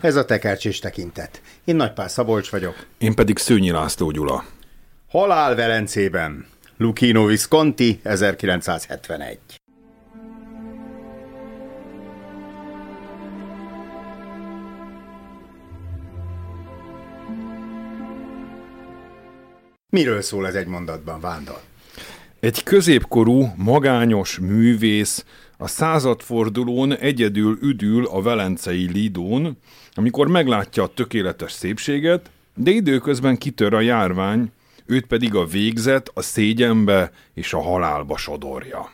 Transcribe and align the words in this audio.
Ez 0.00 0.16
a 0.16 0.24
tekercs 0.24 0.66
és 0.66 0.78
tekintet. 0.78 1.40
Én 1.64 1.76
Nagypál 1.76 2.08
Szabolcs 2.08 2.50
vagyok. 2.50 2.86
Én 2.98 3.14
pedig 3.14 3.38
Szőnyi 3.38 3.70
László 3.70 4.10
Gyula. 4.10 4.44
Halál 5.08 5.54
Velencében. 5.54 6.46
Lucchino 6.76 7.24
Visconti, 7.24 8.00
1971. 8.02 9.38
Miről 19.90 20.22
szól 20.22 20.46
ez 20.46 20.54
egy 20.54 20.66
mondatban, 20.66 21.20
Vándor? 21.20 21.60
Egy 22.40 22.62
középkorú, 22.62 23.52
magányos 23.56 24.38
művész 24.38 25.24
a 25.60 25.66
századfordulón 25.66 26.96
egyedül 26.96 27.58
üdül 27.62 28.06
a 28.06 28.22
velencei 28.22 28.90
Lidón, 28.92 29.58
amikor 29.94 30.28
meglátja 30.28 30.82
a 30.82 30.94
tökéletes 30.94 31.52
szépséget, 31.52 32.30
de 32.54 32.70
időközben 32.70 33.38
kitör 33.38 33.74
a 33.74 33.80
járvány, 33.80 34.52
őt 34.86 35.06
pedig 35.06 35.34
a 35.34 35.46
végzet 35.46 36.10
a 36.14 36.22
szégyenbe 36.22 37.10
és 37.34 37.52
a 37.52 37.60
halálba 37.60 38.16
sodorja. 38.16 38.90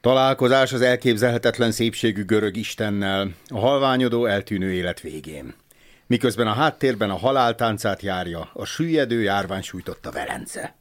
Találkozás 0.00 0.72
az 0.72 0.80
elképzelhetetlen 0.80 1.72
szépségű 1.72 2.24
görög 2.24 2.56
istennel, 2.56 3.30
a 3.46 3.58
halványodó 3.58 4.26
eltűnő 4.26 4.72
élet 4.72 5.00
végén. 5.00 5.54
Miközben 6.06 6.46
a 6.46 6.52
háttérben 6.52 7.10
a 7.10 7.16
haláltáncát 7.16 8.02
járja, 8.02 8.50
a 8.52 8.64
süllyedő 8.64 9.22
járvány 9.22 9.62
sújtotta 9.62 10.10
Velence. 10.10 10.79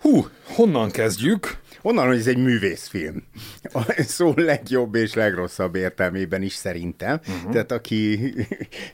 Hú, 0.00 0.26
honnan 0.44 0.90
kezdjük? 0.90 1.58
Onnan, 1.82 2.06
hogy 2.06 2.18
ez 2.18 2.26
egy 2.26 2.38
művészfilm. 2.38 3.22
A 3.62 3.94
szó 3.96 4.32
legjobb 4.36 4.94
és 4.94 5.14
legrosszabb 5.14 5.74
értelmében 5.74 6.42
is 6.42 6.52
szerintem. 6.52 7.20
Uh-huh. 7.28 7.52
Tehát 7.52 7.72
aki 7.72 8.32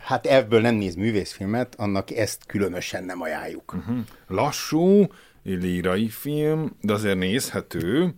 hát 0.00 0.26
ebből 0.26 0.60
nem 0.60 0.74
néz 0.74 0.94
művészfilmet, 0.94 1.74
annak 1.78 2.10
ezt 2.10 2.46
különösen 2.46 3.04
nem 3.04 3.20
ajánljuk. 3.20 3.74
Uh-huh. 3.74 3.98
Lassú, 4.28 5.06
lírai 5.42 6.08
film, 6.08 6.76
de 6.80 6.92
azért 6.92 7.18
nézhető, 7.18 8.14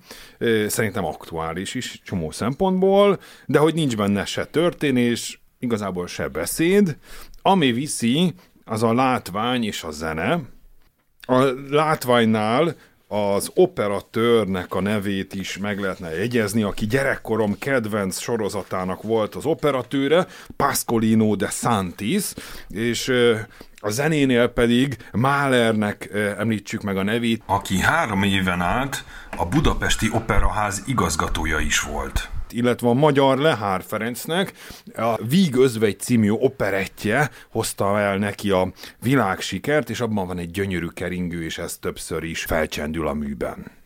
szerintem 0.67 1.05
aktuális 1.05 1.75
is 1.75 2.01
csomó 2.05 2.31
szempontból, 2.31 3.21
de 3.47 3.59
hogy 3.59 3.75
nincs 3.75 3.97
benne 3.97 4.25
se 4.25 4.45
történés, 4.45 5.43
igazából 5.59 6.07
se 6.07 6.29
beszéd, 6.29 6.97
ami 7.43 7.73
viszi, 7.73 8.35
az 8.65 8.83
a 8.83 8.95
látvány 8.95 9.65
és 9.65 9.83
a 9.83 9.91
zene. 9.91 10.41
A 11.31 11.45
látványnál 11.71 12.75
az 13.09 13.51
operatőrnek 13.55 14.75
a 14.75 14.81
nevét 14.81 15.35
is 15.35 15.59
meg 15.59 15.81
lehetne 15.81 16.15
jegyezni, 16.15 16.63
aki 16.63 16.87
gyerekkorom 16.87 17.59
kedvenc 17.59 18.19
sorozatának 18.19 19.03
volt 19.03 19.35
az 19.35 19.45
operatőre, 19.45 20.27
Pascolino 20.57 21.35
de 21.37 21.49
Santis, 21.49 22.25
és 22.69 23.13
a 23.81 23.91
zenénél 23.91 24.49
pedig 24.49 24.97
Mahlernek 25.13 26.11
említsük 26.39 26.83
meg 26.83 26.97
a 26.97 27.03
nevét. 27.03 27.43
Aki 27.47 27.79
három 27.79 28.23
éven 28.23 28.61
át 28.61 29.05
a 29.37 29.47
Budapesti 29.47 30.09
Operaház 30.13 30.83
igazgatója 30.87 31.59
is 31.59 31.81
volt 31.81 32.31
illetve 32.53 32.89
a 32.89 32.93
magyar 32.93 33.39
Lehár 33.39 33.83
Ferencnek 33.83 34.53
a 34.97 35.25
Víg 35.25 35.57
Özvegy 35.57 35.99
című 35.99 36.31
operettje 36.31 37.31
hozta 37.51 37.99
el 37.99 38.17
neki 38.17 38.51
a 38.51 38.73
világsikert, 39.03 39.91
és 39.91 40.01
abban 40.01 40.27
van 40.27 40.39
egy 40.39 40.51
gyönyörű 40.51 40.87
keringő, 40.87 41.45
és 41.45 41.59
ez 41.59 41.77
többször 41.77 42.23
is 42.23 42.45
felcsendül 42.45 43.09
a 43.09 43.13
műben. 43.13 43.77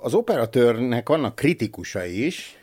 az 0.00 0.14
operatőrnek 0.14 1.08
vannak 1.08 1.34
kritikusai 1.34 2.26
is, 2.26 2.57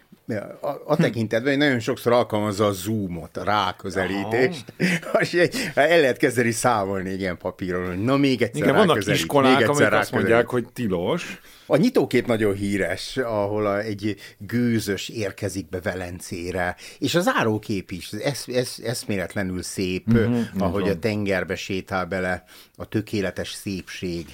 a, 0.62 0.68
a 0.86 0.96
tekintetben, 0.96 1.50
hogy 1.50 1.62
nagyon 1.62 1.80
sokszor 1.80 2.12
alkalmazza 2.12 2.66
a 2.66 2.72
zoomot, 2.72 3.38
a 3.38 3.44
ráközelítést, 3.44 4.74
és 5.20 5.34
el 5.74 6.00
lehet 6.00 6.18
kezdeni 6.18 6.52
számolni 6.52 7.10
egy 7.10 7.20
ilyen 7.20 7.38
papíron, 7.38 7.88
hogy 7.88 8.04
na 8.04 8.18
még 8.18 8.42
egyszer 8.42 8.62
Igen, 8.62 8.76
vannak 8.76 9.06
iskolák, 9.06 9.70
amik 9.70 9.92
azt 9.92 10.12
mondják, 10.12 10.48
hogy 10.48 10.66
tilos. 10.74 11.40
A 11.68 11.76
nyitókép 11.76 12.28
nagyon 12.28 12.56
híres, 12.56 13.18
ahol 13.18 13.66
a, 13.66 13.80
egy 13.80 14.16
gőzös 14.38 15.10
érkezik 15.10 15.70
be 15.70 15.80
Velencére, 15.80 16.76
és 17.00 17.16
az 17.16 17.32
árókép 17.36 17.92
is, 17.92 18.12
ez, 18.12 18.44
ez 18.48 18.76
eszméletlenül 18.84 19.62
szép, 19.64 20.14
mm-hmm, 20.14 20.42
ahogy 20.58 20.90
a 20.90 21.00
tengerbe 21.00 21.56
sétál 21.56 22.06
bele 22.06 22.44
a 22.76 22.86
tökéletes 22.86 23.52
szépség 23.52 24.26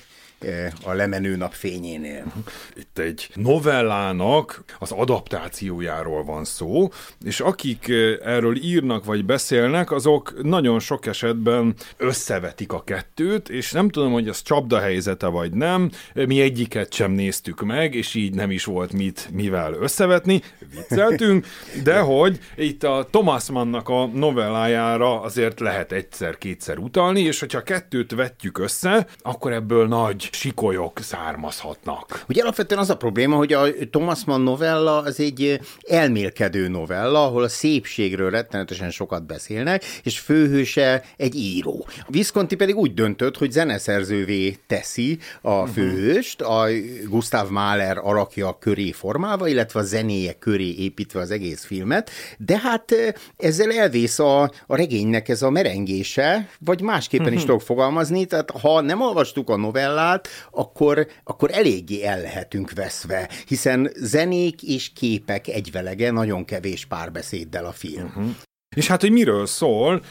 a 0.84 0.94
lemenő 0.94 1.36
nap 1.36 1.54
fényénél. 1.54 2.34
Itt 2.76 2.98
egy 2.98 3.30
novellának 3.36 4.64
az 4.80 4.92
adaptációjáról 4.92 6.24
van 6.24 6.46
szó, 6.46 6.90
és 7.24 7.40
akik 7.40 7.90
eh, 7.90 8.18
erről 8.24 8.56
írnak 8.56 9.06
vagy 9.06 9.26
beszélnek, 9.26 9.92
azok 9.92 10.44
nagyon 10.44 10.80
sok 10.80 11.06
esetben 11.06 11.76
összevetik 11.98 12.74
a 12.74 12.84
kettőt, 12.84 13.50
és 13.50 13.72
nem 13.72 13.90
tudom, 13.90 14.12
hogy 14.12 14.28
ez 14.28 14.42
csapdahelyzete 14.42 15.28
vagy 15.28 15.52
nem, 15.52 15.92
mi 16.14 16.42
egyiket 16.42 16.94
sem 16.94 17.12
néztük 17.12 17.62
meg, 17.62 17.96
és 17.96 18.16
így 18.16 18.34
nem 18.34 18.52
is 18.52 18.64
volt 18.64 18.94
mit 18.94 19.30
mivel 19.32 19.74
összevetni, 19.74 20.42
vicceltünk, 20.76 21.46
de 21.84 22.00
hogy 22.00 22.40
itt 22.56 22.84
a 22.84 23.08
Thomas 23.12 23.50
Mannnak 23.50 23.90
a 23.90 24.06
novellájára 24.06 25.22
azért 25.22 25.60
lehet 25.60 25.92
egyszer-kétszer 25.92 26.78
utalni, 26.78 27.22
és 27.22 27.40
hogyha 27.40 27.64
kettőt 27.64 28.12
vetjük 28.12 28.58
össze, 28.58 29.08
akkor 29.20 29.54
ebből 29.54 29.88
nagy 29.88 30.30
sikolyok 30.32 31.00
származhatnak. 31.02 32.24
Ugye 32.28 32.42
alapvetően 32.42 32.82
az 32.82 32.90
a 32.90 32.98
probléma, 32.98 33.36
hogy 33.36 33.54
a 33.54 33.66
Thomas 33.92 34.24
Mann 34.26 34.44
novella 34.44 34.98
az 34.98 35.20
egy 35.20 35.60
elmélkedő 35.88 36.68
novella, 36.68 37.26
ahol 37.26 37.44
a 37.44 37.48
szépségről 37.48 38.30
rettenetesen 38.30 38.92
sokat 38.92 39.26
beszélnek, 39.26 39.84
és 40.04 40.20
főhőse 40.20 41.04
egy 41.18 41.36
író. 41.36 41.88
Visconti 42.08 42.56
pedig 42.56 42.76
úgy 42.76 42.94
döntött, 42.94 43.38
hogy 43.38 43.52
zeneszerzővé 43.52 44.58
teszi 44.68 45.18
a 45.42 45.62
mhm. 45.62 45.72
főhőst, 45.72 46.42
a 46.42 46.66
Gustav 47.10 47.50
Mahler 47.50 47.98
alakja 47.98 48.58
köré 48.60 48.92
formálva, 48.92 49.48
illetve 49.48 49.80
a 49.80 49.84
zenéje 49.84 50.34
köré 50.34 50.76
építve 50.78 51.20
az 51.20 51.32
egész 51.32 51.66
filmet, 51.66 52.10
de 52.38 52.60
hát 52.60 52.96
ezzel 53.38 53.72
elvész 53.72 54.20
a, 54.20 54.42
a 54.68 54.76
regénynek 54.76 55.30
ez 55.30 55.42
a 55.42 55.50
merengése, 55.50 56.50
vagy 56.60 56.82
másképpen 56.82 57.34
is 57.34 57.40
mhm. 57.40 57.46
tudok 57.46 57.62
fogalmazni, 57.62 58.26
tehát 58.26 58.52
ha 58.52 58.82
nem 58.82 59.02
olvastuk 59.02 59.50
a 59.50 59.56
novellát, 59.56 60.21
akkor, 60.52 61.08
akkor 61.24 61.50
eléggé 61.54 62.04
el 62.04 62.22
lehetünk 62.22 62.72
veszve, 62.72 63.30
hiszen 63.48 63.92
zenék 63.96 64.64
és 64.64 64.94
képek 64.94 65.48
egyvelege 65.48 66.12
nagyon 66.12 66.46
kevés 66.46 66.86
párbeszéddel 66.86 67.66
a 67.66 67.72
film. 67.72 68.06
Uh-huh. 68.06 68.30
És 68.76 68.88
hát, 68.88 69.02
hogy 69.02 69.12
miről 69.12 69.46
szól, 69.46 70.02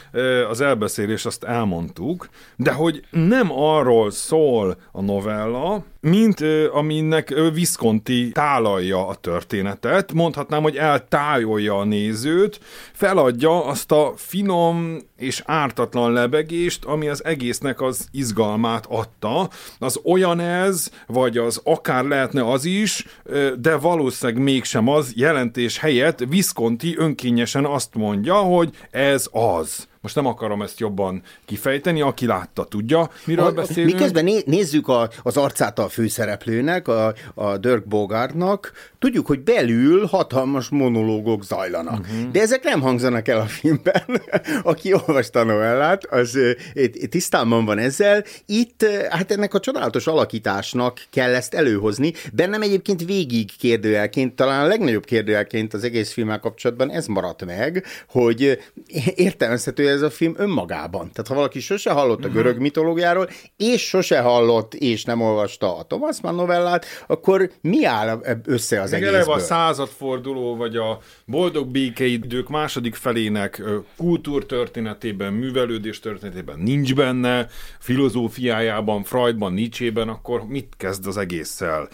az 0.49 0.61
elbeszélés 0.61 1.25
azt 1.25 1.43
elmondtuk, 1.43 2.29
de 2.55 2.71
hogy 2.71 3.01
nem 3.11 3.51
arról 3.51 4.11
szól 4.11 4.77
a 4.91 5.01
novella, 5.01 5.83
mint 5.99 6.41
aminek 6.71 7.33
Visconti 7.53 8.31
tálalja 8.31 9.07
a 9.07 9.15
történetet, 9.15 10.13
mondhatnám, 10.13 10.61
hogy 10.61 10.75
eltájolja 10.75 11.77
a 11.77 11.83
nézőt, 11.83 12.59
feladja 12.93 13.65
azt 13.65 13.91
a 13.91 14.13
finom 14.15 14.97
és 15.21 15.41
ártatlan 15.45 16.11
lebegést, 16.11 16.85
ami 16.85 17.07
az 17.07 17.25
egésznek 17.25 17.81
az 17.81 18.07
izgalmát 18.11 18.85
adta. 18.89 19.49
Az 19.79 19.99
olyan 20.03 20.39
ez, 20.39 20.89
vagy 21.07 21.37
az 21.37 21.61
akár 21.63 22.03
lehetne 22.03 22.51
az 22.51 22.65
is, 22.65 23.05
de 23.59 23.75
valószínűleg 23.75 24.43
mégsem 24.43 24.87
az 24.87 25.13
jelentés 25.15 25.77
helyett 25.77 26.19
Visconti 26.29 26.95
önkényesen 26.97 27.65
azt 27.65 27.95
mondja, 27.95 28.35
hogy 28.35 28.69
ez 28.91 29.27
az 29.31 29.89
Most 30.01 30.15
nem 30.15 30.25
akarom 30.25 30.61
ezt 30.61 30.79
jobban 30.79 31.21
kifejteni, 31.45 32.01
aki 32.01 32.25
látta, 32.25 32.65
tudja, 32.65 33.09
miről 33.25 33.45
A- 33.45 33.51
beszélünk. 33.51 33.93
Miközben 33.93 34.23
né- 34.23 34.45
nézzük 34.45 34.87
a, 34.87 35.09
az 35.23 35.37
arcát 35.37 35.79
a 35.79 35.89
főszereplőnek, 35.89 36.87
a, 36.87 37.13
a 37.33 37.57
Dirk 37.57 37.87
Bogartnak, 37.87 38.71
tudjuk, 38.99 39.27
hogy 39.27 39.39
belül 39.39 40.05
hatalmas 40.05 40.69
monológok 40.69 41.43
zajlanak. 41.43 41.99
Uh-huh. 41.99 42.31
De 42.31 42.41
ezek 42.41 42.63
nem 42.63 42.81
hangzanak 42.81 43.27
el 43.27 43.39
a 43.39 43.45
filmben. 43.45 44.03
Aki 44.63 44.93
olvasta 44.93 45.39
a 45.39 45.43
novellát, 45.43 46.05
az 46.05 46.37
tisztában 47.09 47.65
van 47.65 47.77
ezzel. 47.77 48.23
Itt 48.45 48.85
hát 49.09 49.31
ennek 49.31 49.53
a 49.53 49.59
csodálatos 49.59 50.07
alakításnak 50.07 51.03
kell 51.09 51.33
ezt 51.33 51.53
előhozni. 51.53 52.13
Bennem 52.33 52.61
egyébként 52.61 53.05
végig 53.05 53.57
kérdőjelként, 53.57 54.35
talán 54.35 54.65
a 54.65 54.67
legnagyobb 54.67 55.05
kérdőjelként 55.05 55.73
az 55.73 55.83
egész 55.83 56.11
filmmel 56.13 56.39
kapcsolatban 56.39 56.91
ez 56.91 57.05
maradt 57.05 57.45
meg, 57.45 57.85
hogy 58.07 58.59
értelmezhető 59.15 59.89
ez 59.91 60.01
a 60.01 60.09
film 60.09 60.33
önmagában. 60.37 60.99
Tehát 61.11 61.27
ha 61.27 61.35
valaki 61.35 61.59
sose 61.59 61.91
hallott 61.91 62.25
a 62.25 62.29
görög 62.29 62.59
mitológiáról, 62.59 63.29
és 63.57 63.87
sose 63.87 64.19
hallott, 64.19 64.73
és 64.73 65.03
nem 65.03 65.21
olvasta 65.21 65.77
a 65.77 65.83
Thomas 65.83 66.21
Mann 66.21 66.35
novellát, 66.35 66.85
akkor 67.07 67.51
mi 67.61 67.85
áll 67.85 68.21
össze 68.45 68.81
az 68.81 68.91
Meg 68.91 69.03
egészből? 69.03 69.33
a 69.33 69.39
századforduló, 69.39 70.55
vagy 70.55 70.75
a 70.75 70.99
boldog 71.25 71.67
békeidők 71.67 72.49
második 72.49 72.95
felének 72.95 73.61
kultúrtörténetében, 73.97 75.33
művelődés 75.33 75.99
történetében 75.99 76.59
nincs 76.59 76.95
benne, 76.95 77.47
filozófiájában, 77.79 79.03
Freudban, 79.03 79.53
Nietzsében, 79.53 80.09
akkor 80.09 80.47
mit 80.47 80.73
kezd 80.77 81.07
az 81.07 81.17
egésszel? 81.17 81.87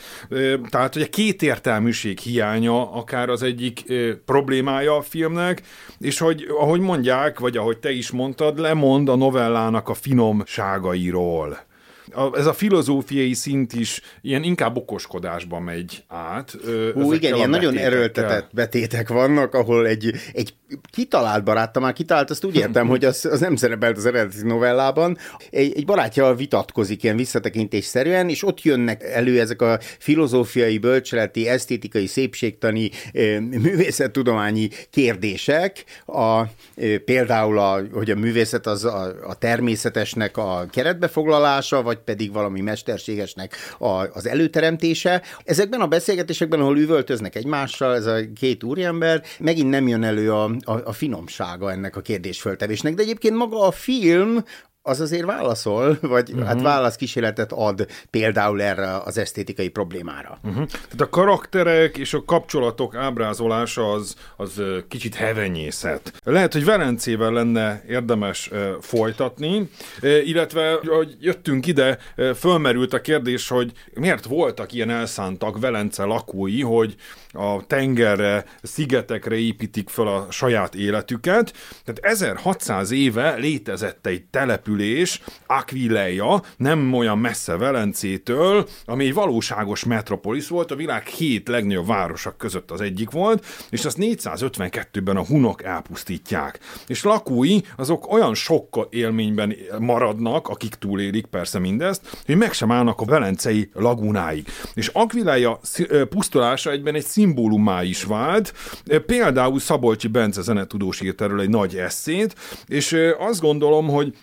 Tehát, 0.69 0.93
hogy 0.93 1.01
a 1.01 1.09
kétértelműség 1.09 2.19
hiánya 2.19 2.91
akár 2.91 3.29
az 3.29 3.43
egyik 3.43 3.83
problémája 4.25 4.95
a 4.95 5.01
filmnek, 5.01 5.61
és 5.99 6.19
hogy, 6.19 6.45
ahogy 6.59 6.79
mondják, 6.79 7.39
vagy 7.39 7.57
ahogy 7.57 7.77
te 7.77 7.86
is 7.91 8.11
mondtad, 8.11 8.59
lemond 8.59 9.09
a 9.09 9.15
novellának 9.15 9.89
a 9.89 9.93
finomságairól. 9.93 11.66
A, 12.11 12.37
ez 12.37 12.45
a 12.45 12.53
filozófiai 12.53 13.33
szint 13.33 13.73
is 13.73 14.01
ilyen 14.21 14.43
inkább 14.43 14.77
okoskodásba 14.77 15.59
megy 15.59 16.03
át. 16.07 16.57
Hú, 16.93 17.13
igen, 17.13 17.35
ilyen 17.35 17.49
nagyon 17.49 17.77
erőltetett 17.77 18.49
betétek 18.53 19.09
vannak, 19.09 19.53
ahol 19.53 19.87
egy, 19.87 20.13
egy 20.33 20.53
kitalált 20.91 21.43
barátta, 21.43 21.79
már 21.79 21.93
kitalált, 21.93 22.29
azt 22.29 22.45
úgy 22.45 22.55
értem, 22.55 22.87
hogy 22.87 23.05
az, 23.05 23.25
az 23.25 23.39
nem 23.39 23.55
szerepelt 23.55 23.97
az 23.97 24.05
eredeti 24.05 24.43
novellában. 24.43 25.17
Egy, 25.49 25.73
egy 25.75 25.85
barátja 25.85 26.33
vitatkozik 26.33 27.03
ilyen 27.03 27.15
visszatekintésszerűen, 27.15 28.29
és 28.29 28.43
ott 28.43 28.61
jönnek 28.61 29.03
elő 29.03 29.39
ezek 29.39 29.61
a 29.61 29.79
filozófiai, 29.99 30.77
bölcseleti, 30.77 31.47
esztétikai, 31.47 32.05
szépségtani, 32.05 32.89
művészettudományi 33.49 34.69
kérdések. 34.89 35.83
A, 36.05 36.41
például, 37.05 37.59
a, 37.59 37.81
hogy 37.91 38.11
a 38.11 38.15
művészet 38.15 38.67
az 38.67 38.85
a, 38.85 39.15
a 39.27 39.35
természetesnek 39.35 40.37
a 40.37 40.65
keretbefoglalása, 40.69 41.81
vagy 41.81 41.96
pedig 41.99 42.33
valami 42.33 42.61
mesterségesnek 42.61 43.55
a, 43.79 43.87
az 43.87 44.27
előteremtése. 44.27 45.21
Ezekben 45.43 45.81
a 45.81 45.87
beszélgetésekben, 45.87 46.59
ahol 46.59 46.77
üvöltöznek 46.77 47.35
egymással, 47.35 47.95
ez 47.95 48.05
a 48.05 48.19
két 48.35 48.63
úriember, 48.63 49.23
megint 49.39 49.69
nem 49.69 49.87
jön 49.87 50.03
elő 50.03 50.33
a, 50.33 50.43
a, 50.43 50.71
a 50.83 50.93
finomsága 50.93 51.71
ennek 51.71 51.95
a 51.95 52.01
kérdésföltevésnek, 52.01 52.93
de 52.93 53.01
egyébként 53.01 53.35
maga 53.35 53.61
a 53.61 53.71
film 53.71 54.43
az 54.87 54.99
azért 54.99 55.25
válaszol, 55.25 55.97
vagy 56.01 56.31
uh-huh. 56.31 56.47
hát 56.47 56.61
válaszkísérletet 56.61 57.51
ad 57.51 57.87
például 58.09 58.61
erre 58.61 58.97
az 58.97 59.17
esztétikai 59.17 59.69
problémára. 59.69 60.39
Uh-huh. 60.43 60.65
Tehát 60.65 61.01
a 61.01 61.09
karakterek 61.09 61.97
és 61.97 62.13
a 62.13 62.23
kapcsolatok 62.25 62.95
ábrázolása 62.95 63.91
az, 63.91 64.15
az 64.37 64.61
kicsit 64.87 65.15
hevenyészet. 65.15 66.13
Lehet, 66.23 66.53
hogy 66.53 66.65
Velencével 66.65 67.31
lenne 67.31 67.83
érdemes 67.87 68.51
folytatni, 68.79 69.69
illetve, 70.01 70.79
hogy 70.85 71.15
jöttünk 71.19 71.65
ide, 71.65 71.97
ö, 72.15 72.31
fölmerült 72.35 72.93
a 72.93 73.01
kérdés, 73.01 73.47
hogy 73.47 73.71
miért 73.93 74.25
voltak 74.25 74.73
ilyen 74.73 74.89
elszántak 74.89 75.59
Velence 75.59 76.03
lakói, 76.03 76.61
hogy 76.61 76.95
a 77.31 77.65
tengerre, 77.67 78.45
szigetekre 78.61 79.35
építik 79.35 79.89
föl 79.89 80.07
a 80.07 80.27
saját 80.29 80.75
életüket. 80.75 81.53
Tehát 81.83 81.99
1600 82.01 82.91
éve 82.91 83.35
létezett 83.35 84.05
egy 84.05 84.23
település, 84.23 84.76
Aquileia, 85.45 86.43
nem 86.57 86.93
olyan 86.93 87.17
messze 87.17 87.57
Velencétől, 87.57 88.67
ami 88.85 89.05
egy 89.05 89.13
valóságos 89.13 89.83
metropolis 89.83 90.47
volt, 90.47 90.71
a 90.71 90.75
világ 90.75 91.05
hét 91.07 91.47
legnagyobb 91.47 91.87
városak 91.87 92.37
között 92.37 92.71
az 92.71 92.81
egyik 92.81 93.11
volt, 93.11 93.45
és 93.69 93.85
azt 93.85 93.97
452-ben 93.99 95.17
a 95.17 95.25
hunok 95.25 95.63
elpusztítják. 95.63 96.59
És 96.87 97.03
lakói 97.03 97.59
azok 97.77 98.11
olyan 98.11 98.33
sok 98.33 98.87
élményben 98.89 99.55
maradnak, 99.79 100.47
akik 100.47 100.75
túlélik 100.75 101.25
persze 101.25 101.59
mindezt, 101.59 102.21
hogy 102.25 102.37
meg 102.37 102.53
sem 102.53 102.71
állnak 102.71 103.01
a 103.01 103.05
velencei 103.05 103.69
lagunáig. 103.73 104.47
És 104.73 104.87
Aquileia 104.93 105.59
pusztulása 106.09 106.71
egyben 106.71 106.95
egy 106.95 107.05
szimbólumá 107.05 107.83
is 107.83 108.03
vált. 108.03 108.53
Például 109.05 109.59
Szabolcsi 109.59 110.07
Bence 110.07 110.41
zenetudós 110.41 111.01
írt 111.01 111.21
erről 111.21 111.41
egy 111.41 111.49
nagy 111.49 111.75
eszét, 111.75 112.35
és 112.67 112.97
azt 113.17 113.41
gondolom, 113.41 113.87
hogy 113.87 114.13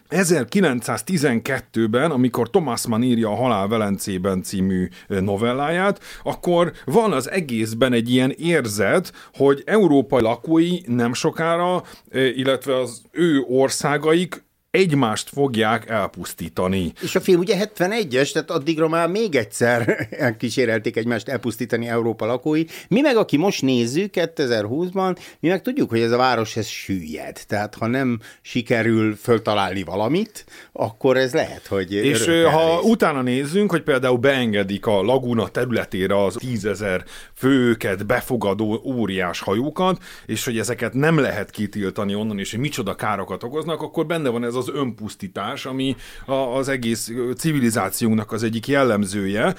1912-ben, 0.50 2.10
amikor 2.10 2.50
Thomas 2.50 2.86
Mann 2.86 3.02
írja 3.02 3.28
a 3.28 3.34
Halál 3.34 3.68
Velencében 3.68 4.42
című 4.42 4.88
ö, 5.08 5.20
novelláját, 5.20 6.00
akkor 6.22 6.72
van 6.84 7.12
az 7.12 7.30
egészben 7.30 7.92
egy 7.92 8.10
ilyen 8.10 8.30
érzet, 8.30 9.12
hogy 9.32 9.62
Európa 9.66 10.20
lakói 10.20 10.78
nem 10.86 11.12
sokára, 11.12 11.82
ö, 12.08 12.24
illetve 12.24 12.78
az 12.78 13.02
ő 13.10 13.44
országaik 13.48 14.44
egymást 14.74 15.28
fogják 15.28 15.88
elpusztítani. 15.88 16.92
És 17.02 17.14
a 17.14 17.20
film 17.20 17.40
ugye 17.40 17.68
71-es, 17.76 18.32
tehát 18.32 18.50
addigra 18.50 18.88
már 18.88 19.08
még 19.08 19.34
egyszer 19.34 20.08
kísérelték 20.38 20.96
egymást 20.96 21.28
elpusztítani 21.28 21.88
Európa 21.88 22.26
lakói. 22.26 22.64
Mi 22.88 23.00
meg, 23.00 23.16
aki 23.16 23.36
most 23.36 23.62
nézzük 23.62 24.10
2020-ban, 24.14 25.16
mi 25.40 25.48
meg 25.48 25.62
tudjuk, 25.62 25.90
hogy 25.90 26.00
ez 26.00 26.10
a 26.10 26.16
város 26.16 26.56
ez 26.56 26.66
süllyed. 26.66 27.40
Tehát 27.46 27.74
ha 27.74 27.86
nem 27.86 28.20
sikerül 28.42 29.16
föltalálni 29.16 29.82
valamit, 29.82 30.44
akkor 30.72 31.16
ez 31.16 31.32
lehet, 31.32 31.66
hogy 31.66 31.92
És 31.92 32.24
ha 32.26 32.30
elvész. 32.30 32.90
utána 32.90 33.22
nézzünk, 33.22 33.70
hogy 33.70 33.82
például 33.82 34.18
beengedik 34.18 34.86
a 34.86 35.02
laguna 35.02 35.48
területére 35.48 36.24
az 36.24 36.34
tízezer 36.38 37.04
főket 37.34 38.06
befogadó 38.06 38.82
óriás 38.84 39.40
hajókat, 39.40 40.02
és 40.26 40.44
hogy 40.44 40.58
ezeket 40.58 40.92
nem 40.92 41.18
lehet 41.18 41.50
kitiltani 41.50 42.14
onnan, 42.14 42.38
és 42.38 42.50
hogy 42.50 42.60
micsoda 42.60 42.94
károkat 42.94 43.42
okoznak, 43.42 43.82
akkor 43.82 44.06
benne 44.06 44.28
van 44.28 44.44
ez 44.44 44.54
az 44.68 44.74
önpusztítás, 44.74 45.66
ami 45.66 45.96
a, 46.26 46.32
az 46.32 46.68
egész 46.68 47.08
ö, 47.08 47.32
civilizációnknak 47.32 48.32
az 48.32 48.42
egyik 48.42 48.66
jellemzője. 48.66 49.54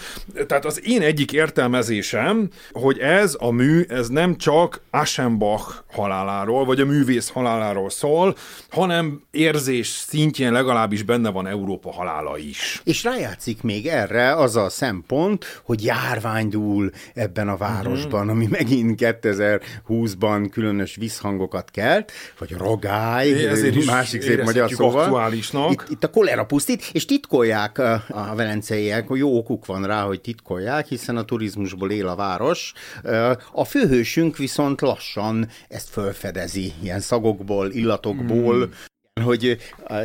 Tehát 0.48 0.66
az 0.66 0.88
én 0.88 1.02
egyik 1.02 1.32
értelmezésem, 1.32 2.50
hogy 2.72 3.00
ez 3.00 3.36
a 3.40 3.52
mű, 3.52 3.82
ez 3.88 4.08
nem 4.08 4.36
csak 4.38 4.82
Aschenbach 4.90 5.74
haláláról, 5.92 6.66
vagy 6.66 6.80
a 6.80 6.86
művész 6.86 7.30
haláláról 7.30 7.90
szól, 7.90 8.36
hanem 8.70 9.22
érzés 9.32 9.88
szintjén 9.88 10.52
legalábbis 10.52 11.04
benne 11.04 11.30
van 11.30 11.48
Európa 11.48 11.92
halála 11.92 12.38
is. 12.38 12.82
És 12.84 13.04
rájátszik 13.04 13.62
még 13.62 13.88
erre 13.88 14.36
az 14.36 14.56
a 14.56 14.70
szempont, 14.70 15.62
hogy 15.64 15.84
járvány 15.84 16.50
dúl 16.50 16.92
ebben 17.14 17.48
a 17.50 17.58
városban, 17.58 18.22
Mhm. 18.26 18.30
ami 18.36 18.48
megint 18.50 19.00
2020-ban 19.02 20.50
különös 20.52 20.96
visszhangokat 20.96 21.72
kelt, 21.72 22.12
vagy 22.40 22.52
rogály, 22.58 23.48
Ezért 23.48 23.76
is 23.76 23.86
másik 23.86 24.22
szép 24.22 24.32
magyar 24.44 24.56
érezhetjük 24.56 24.80
szóval. 24.96 25.06
aktuálisnak. 25.06 25.72
Itt, 25.72 25.86
itt 25.90 26.04
a 26.04 26.10
kolera 26.10 26.46
pusztít, 26.46 26.90
és 26.92 27.06
titkolják 27.06 27.78
a, 27.78 28.04
velenceiek, 28.36 29.08
jó 29.10 29.38
okuk 29.38 29.66
van 29.66 29.86
rá, 29.86 30.04
hogy 30.04 30.22
titkolják, 30.22 30.88
hiszen 30.88 31.18
a 31.18 31.24
turizmusból 31.24 31.92
él 31.92 32.08
a 32.08 32.16
város. 32.16 32.74
A 33.52 33.66
főhősünk 33.66 34.38
viszont 34.38 34.82
lassan 34.82 35.48
ezt 35.68 35.90
fölfedezi, 35.90 36.74
ilyen 36.82 37.00
szagokból, 37.00 37.72
illatokból, 37.72 38.56
Hmm. 38.56 38.74
Hogy 39.24 39.58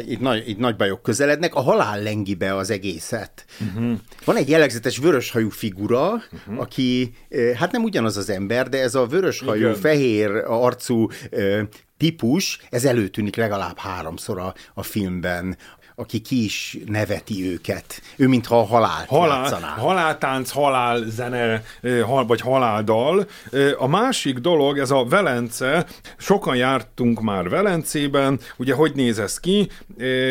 itt, 0.07 0.21
nagy, 0.21 0.49
itt 0.49 0.59
nagy 0.59 0.77
bajok 0.77 1.03
közelednek, 1.03 1.55
a 1.55 1.61
halál 1.61 2.03
lengi 2.03 2.35
be 2.35 2.57
az 2.57 2.71
egészet. 2.71 3.45
Uh-huh. 3.61 3.99
Van 4.25 4.37
egy 4.37 4.49
jellegzetes 4.49 4.99
vöröshajú 4.99 5.49
figura, 5.49 6.13
uh-huh. 6.13 6.61
aki 6.61 7.15
hát 7.55 7.73
nem 7.73 7.83
ugyanaz 7.83 8.17
az 8.17 8.31
ember, 8.31 8.69
de 8.69 8.81
ez 8.81 8.95
a 8.95 9.07
vöröshajú, 9.07 9.61
Igen. 9.61 9.75
fehér 9.75 10.31
arcú 10.47 11.09
típus, 11.97 12.61
ez 12.71 12.85
előtűnik 12.85 13.37
legalább 13.37 13.79
háromszor 13.79 14.39
a, 14.39 14.55
a 14.75 14.83
filmben 14.83 15.57
aki 16.01 16.21
ki 16.21 16.45
is 16.45 16.79
neveti 16.87 17.51
őket. 17.51 18.03
Ő 18.17 18.29
mintha 18.29 18.59
a 18.59 18.65
halált 18.65 19.09
Halál, 19.09 19.43
játszaná. 19.43 19.67
haláltánc, 19.67 20.51
halálzene, 20.51 21.63
hal, 22.07 22.27
vagy 22.27 22.41
haláldal. 22.41 23.27
A 23.79 23.87
másik 23.87 24.39
dolog, 24.39 24.79
ez 24.79 24.91
a 24.91 25.05
Velence, 25.05 25.87
sokan 26.17 26.57
jártunk 26.57 27.21
már 27.21 27.49
Velencében, 27.49 28.41
ugye 28.57 28.75
hogy 28.75 28.93
néz 28.95 29.19
ez 29.19 29.41
ki? 29.41 29.69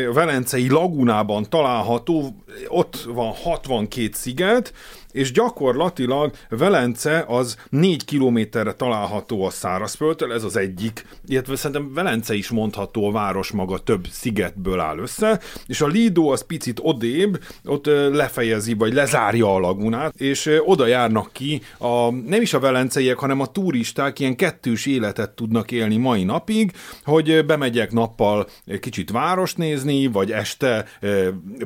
A 0.09 0.13
Velencei 0.13 0.69
lagunában 0.69 1.49
található, 1.49 2.43
ott 2.67 3.07
van 3.07 3.31
62 3.31 4.09
sziget, 4.13 4.73
és 5.11 5.31
gyakorlatilag 5.31 6.31
Velence 6.49 7.25
az 7.27 7.57
négy 7.69 8.05
kilométerre 8.05 8.73
található 8.73 9.45
a 9.45 9.49
szárazföldtől, 9.49 10.33
ez 10.33 10.43
az 10.43 10.55
egyik, 10.57 11.05
illetve 11.27 11.55
szerintem 11.55 11.93
Velence 11.93 12.35
is 12.35 12.49
mondható 12.49 13.07
a 13.07 13.11
város 13.11 13.51
maga 13.51 13.77
több 13.77 14.07
szigetből 14.11 14.79
áll 14.79 14.97
össze, 14.97 15.39
és 15.65 15.81
a 15.81 15.87
Lido 15.87 16.31
az 16.31 16.45
picit 16.45 16.79
odébb, 16.81 17.43
ott 17.65 17.85
lefejezi, 18.11 18.73
vagy 18.73 18.93
lezárja 18.93 19.53
a 19.53 19.59
lagunát, 19.59 20.13
és 20.15 20.49
oda 20.65 20.85
járnak 20.85 21.29
ki 21.31 21.61
a, 21.77 22.11
nem 22.11 22.41
is 22.41 22.53
a 22.53 22.59
velenceiek, 22.59 23.17
hanem 23.17 23.39
a 23.39 23.45
turisták 23.45 24.19
ilyen 24.19 24.35
kettős 24.35 24.85
életet 24.85 25.29
tudnak 25.29 25.71
élni 25.71 25.97
mai 25.97 26.23
napig, 26.23 26.71
hogy 27.03 27.45
bemegyek 27.45 27.91
nappal 27.91 28.47
kicsit 28.79 29.11
város 29.11 29.55
nézni, 29.55 30.07
vagy 30.07 30.31
este 30.31 30.85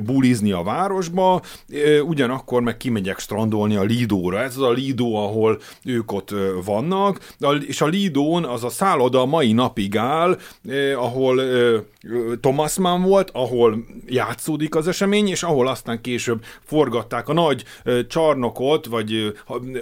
bulizni 0.02 0.52
a 0.52 0.62
városba, 0.62 1.42
ugyanakkor 2.06 2.62
meg 2.62 2.76
kimegyek 2.76 3.18
strandolni 3.34 3.76
a 3.76 3.82
Lidóra. 3.82 4.40
Ez 4.40 4.56
az 4.56 4.62
a 4.62 4.70
Lido, 4.70 5.14
ahol 5.14 5.60
ők 5.84 6.12
ott 6.12 6.34
vannak, 6.64 7.34
és 7.66 7.80
a 7.80 7.86
Lidón 7.86 8.44
az 8.44 8.64
a 8.64 8.68
szálloda 8.68 9.20
a 9.20 9.26
mai 9.26 9.52
napig 9.52 9.96
áll, 9.96 10.38
ahol 10.96 11.42
Thomas 12.40 12.78
Mann 12.78 13.02
volt, 13.02 13.30
ahol 13.32 13.84
játszódik 14.06 14.74
az 14.74 14.88
esemény, 14.88 15.28
és 15.28 15.42
ahol 15.42 15.68
aztán 15.68 16.00
később 16.00 16.44
forgatták 16.64 17.28
a 17.28 17.32
nagy 17.32 17.64
csarnokot, 18.08 18.86
vagy 18.86 19.32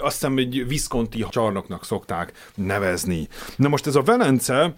azt 0.01 0.15
hiszem 0.15 0.39
egy 0.39 0.65
Visconti 0.69 1.27
csarnoknak 1.31 1.85
szokták 1.85 2.33
nevezni. 2.55 3.29
Na 3.57 3.69
most 3.69 3.87
ez 3.87 3.95
a 3.95 4.03
Velence, 4.03 4.75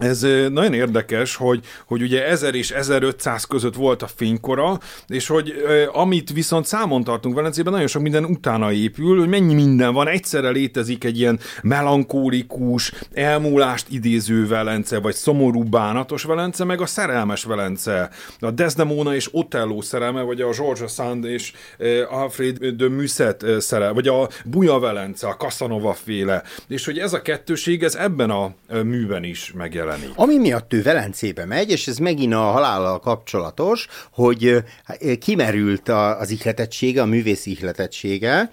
ez 0.00 0.20
nagyon 0.50 0.74
érdekes, 0.74 1.36
hogy, 1.36 1.64
hogy 1.86 2.02
ugye 2.02 2.26
1000 2.26 2.54
és 2.54 2.70
1500 2.70 3.44
között 3.44 3.74
volt 3.74 4.02
a 4.02 4.06
fénykora, 4.06 4.78
és 5.06 5.26
hogy 5.26 5.54
amit 5.92 6.32
viszont 6.32 6.66
számon 6.66 7.04
tartunk 7.04 7.34
Velencében, 7.34 7.72
nagyon 7.72 7.88
sok 7.88 8.02
minden 8.02 8.24
utána 8.24 8.72
épül, 8.72 9.18
hogy 9.18 9.28
mennyi 9.28 9.54
minden 9.54 9.94
van, 9.94 10.08
egyszerre 10.08 10.50
létezik 10.50 11.04
egy 11.04 11.18
ilyen 11.18 11.38
melankólikus, 11.62 12.92
elmúlást 13.12 13.86
idéző 13.90 14.46
Velence, 14.46 14.98
vagy 14.98 15.14
szomorú, 15.14 15.62
bánatos 15.62 16.22
Velence, 16.22 16.64
meg 16.64 16.80
a 16.80 16.86
szerelmes 16.86 17.44
Velence, 17.44 18.10
a 18.38 18.50
Desdemona 18.50 19.14
és 19.14 19.28
Otello 19.32 19.82
szerelme, 19.82 20.22
vagy 20.22 20.40
a 20.40 20.50
George 20.50 20.86
Sand 20.86 21.24
és 21.24 21.52
Alfred 22.10 22.66
de 22.66 22.88
Musset 22.88 23.44
szerelme, 23.58 23.94
vagy 23.94 24.08
a 24.08 24.28
Buja 24.44 24.78
Velence, 24.78 25.26
a 25.26 25.36
Casanova 25.36 25.92
féle, 25.92 26.42
és 26.68 26.84
hogy 26.84 26.98
ez 26.98 27.12
a 27.12 27.22
kettőség, 27.22 27.82
ez 27.82 27.94
ebben 27.94 28.30
a 28.30 28.54
műben 28.82 29.24
is 29.24 29.52
megjelenik 29.52 29.89
megjelenik. 29.90 30.18
Ami 30.18 30.38
miatt 30.38 30.72
ő 30.72 30.82
Velencébe 30.82 31.44
megy, 31.44 31.70
és 31.70 31.86
ez 31.86 31.98
megint 31.98 32.34
a 32.34 32.38
halállal 32.38 32.98
kapcsolatos, 32.98 33.86
hogy 34.12 34.56
kimerült 35.20 35.88
az 35.88 36.30
ihletettsége, 36.30 37.02
a 37.02 37.06
művész 37.06 37.46
ihletettsége. 37.46 38.50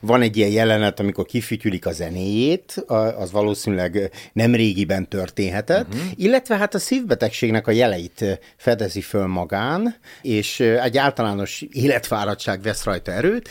Van 0.00 0.22
egy 0.22 0.36
ilyen 0.36 0.50
jelenet, 0.50 1.00
amikor 1.00 1.26
kifütyülik 1.26 1.86
a 1.86 1.92
zenéjét, 1.92 2.84
az 3.18 3.32
valószínűleg 3.32 4.10
nem 4.32 4.54
régiben 4.54 5.08
történhetett, 5.08 5.86
uh-huh. 5.88 6.10
illetve 6.16 6.56
hát 6.56 6.74
a 6.74 6.78
szívbetegségnek 6.78 7.66
a 7.66 7.70
jeleit 7.70 8.40
fedezi 8.56 9.00
föl 9.00 9.26
magán, 9.26 9.96
és 10.22 10.60
egy 10.60 10.96
általános 10.96 11.64
életfáradtság 11.72 12.62
vesz 12.62 12.84
rajta 12.84 13.12
erőt, 13.12 13.48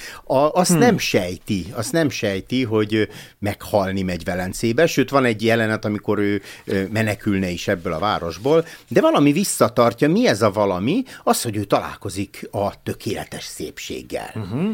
azt 0.53 0.69
hmm. 0.69 0.79
nem 0.79 0.97
sejti, 0.97 1.65
azt 1.71 1.91
nem 1.91 2.09
sejti, 2.09 2.63
hogy 2.63 3.09
meghalni 3.39 4.01
megy 4.01 4.23
Velencébe, 4.23 4.85
sőt 4.85 5.09
van 5.09 5.25
egy 5.25 5.43
jelenet, 5.43 5.85
amikor 5.85 6.19
ő 6.19 6.41
menekülne 6.93 7.49
is 7.49 7.67
ebből 7.67 7.93
a 7.93 7.99
városból, 7.99 8.65
de 8.87 9.01
valami 9.01 9.31
visszatartja. 9.31 10.09
Mi 10.09 10.27
ez 10.27 10.41
a 10.41 10.51
valami? 10.51 11.03
Az, 11.23 11.41
hogy 11.41 11.55
ő 11.57 11.63
találkozik 11.63 12.47
a 12.51 12.83
tökéletes 12.83 13.43
szépséggel. 13.43 14.31
Uh-huh. 14.35 14.71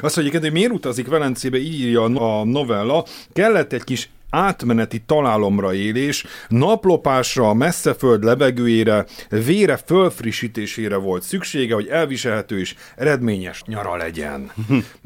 Azt, 0.00 0.14
hogy 0.14 0.30
hogy 0.30 0.52
miért 0.52 0.72
utazik 0.72 1.08
Velencébe, 1.08 1.58
írja 1.58 2.02
a 2.02 2.44
novella, 2.44 3.04
kellett 3.32 3.72
egy 3.72 3.84
kis 3.84 4.10
átmeneti 4.30 5.02
találomra 5.06 5.74
élés, 5.74 6.24
naplopásra, 6.48 7.48
a 7.48 7.54
messzeföld 7.54 8.24
levegőjére, 8.24 9.06
vére 9.28 9.76
fölfrissítésére 9.76 10.96
volt 10.96 11.22
szüksége, 11.22 11.74
hogy 11.74 11.86
elviselhető 11.86 12.58
és 12.58 12.74
eredményes 12.96 13.62
nyara 13.66 13.96
legyen. 13.96 14.52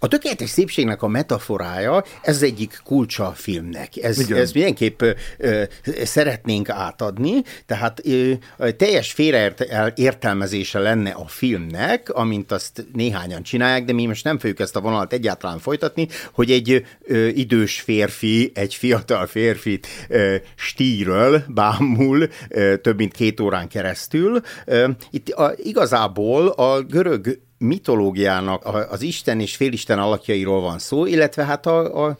A 0.00 0.08
tökéletes 0.08 0.50
szépségnek 0.50 1.02
a 1.02 1.08
metaforája, 1.08 2.04
ez 2.22 2.42
egyik 2.42 2.80
kulcsa 2.84 3.26
a 3.26 3.32
filmnek. 3.32 3.96
Ez, 3.96 4.30
ez 4.30 4.52
mindenképp 4.52 5.02
ö, 5.38 5.62
szeretnénk 6.04 6.68
átadni, 6.68 7.42
tehát 7.66 8.00
ö, 8.06 8.32
teljes 8.76 9.12
félreértelmezése 9.12 10.78
lenne 10.78 11.10
a 11.10 11.26
filmnek, 11.26 12.10
amint 12.10 12.52
azt 12.52 12.86
néhányan 12.92 13.42
csinálják, 13.42 13.84
de 13.84 13.92
mi 13.92 14.06
most 14.06 14.24
nem 14.24 14.38
fogjuk 14.38 14.60
ezt 14.60 14.76
a 14.76 14.80
vonalat 14.80 15.12
egyáltalán 15.12 15.58
folytatni, 15.58 16.08
hogy 16.32 16.50
egy 16.50 16.86
ö, 17.02 17.26
idős 17.26 17.80
férfi, 17.80 18.50
egy 18.54 18.74
fiatal 18.74 19.26
férfit 19.26 19.86
ö, 20.08 20.36
stíről, 20.54 21.42
bámul 21.48 22.28
ö, 22.48 22.76
több 22.76 22.96
mint 22.96 23.12
két 23.12 23.40
órán 23.40 23.68
keresztül. 23.68 24.40
Ö, 24.64 24.88
itt 25.10 25.28
a, 25.28 25.52
igazából 25.56 26.48
a 26.48 26.82
görög 26.82 27.46
mitológiának 27.58 28.86
az 28.90 29.02
Isten 29.02 29.40
és 29.40 29.56
félisten 29.56 29.98
alakjairól 29.98 30.60
van 30.60 30.78
szó, 30.78 31.06
illetve 31.06 31.44
hát 31.44 31.66
a, 31.66 32.06
a, 32.06 32.16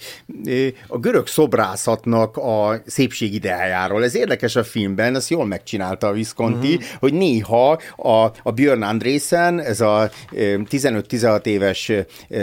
a 0.87 0.99
görög 0.99 1.26
szobrászatnak 1.26 2.37
a 2.37 2.83
szépség 2.87 3.35
ideájáról. 3.35 4.04
Ez 4.04 4.16
érdekes 4.16 4.57
a 4.57 4.64
filmben, 4.64 5.14
ezt 5.14 5.30
jól 5.30 5.47
megcsinálta 5.47 6.07
a 6.07 6.12
Visconti, 6.12 6.75
uh-huh. 6.75 6.90
hogy 7.00 7.12
néha 7.12 7.80
a, 7.97 8.33
a 8.42 8.50
Björn 8.54 8.83
Andrésen, 8.83 9.61
ez 9.61 9.80
a 9.80 10.11
15-16 10.33 11.47
éves 11.47 11.92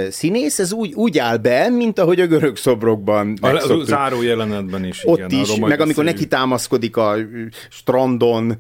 színész, 0.10 0.60
ez 0.60 0.72
úgy, 0.74 0.94
úgy 0.94 1.18
áll 1.18 1.38
be, 1.38 1.70
mint 1.70 2.00
ahogy 2.00 2.20
a 2.20 2.28
görög 2.28 2.58
szobrokban 2.58 3.38
A, 3.42 3.48
a 3.48 3.84
záró 3.84 4.22
jelenetben 4.22 4.86
is. 4.86 5.02
Ott 5.06 5.18
igen, 5.18 5.40
is, 5.40 5.56
meg 5.56 5.80
amikor 5.80 6.04
neki 6.04 6.28
támaszkodik 6.28 6.98
a 6.98 7.16
strandon 7.70 8.58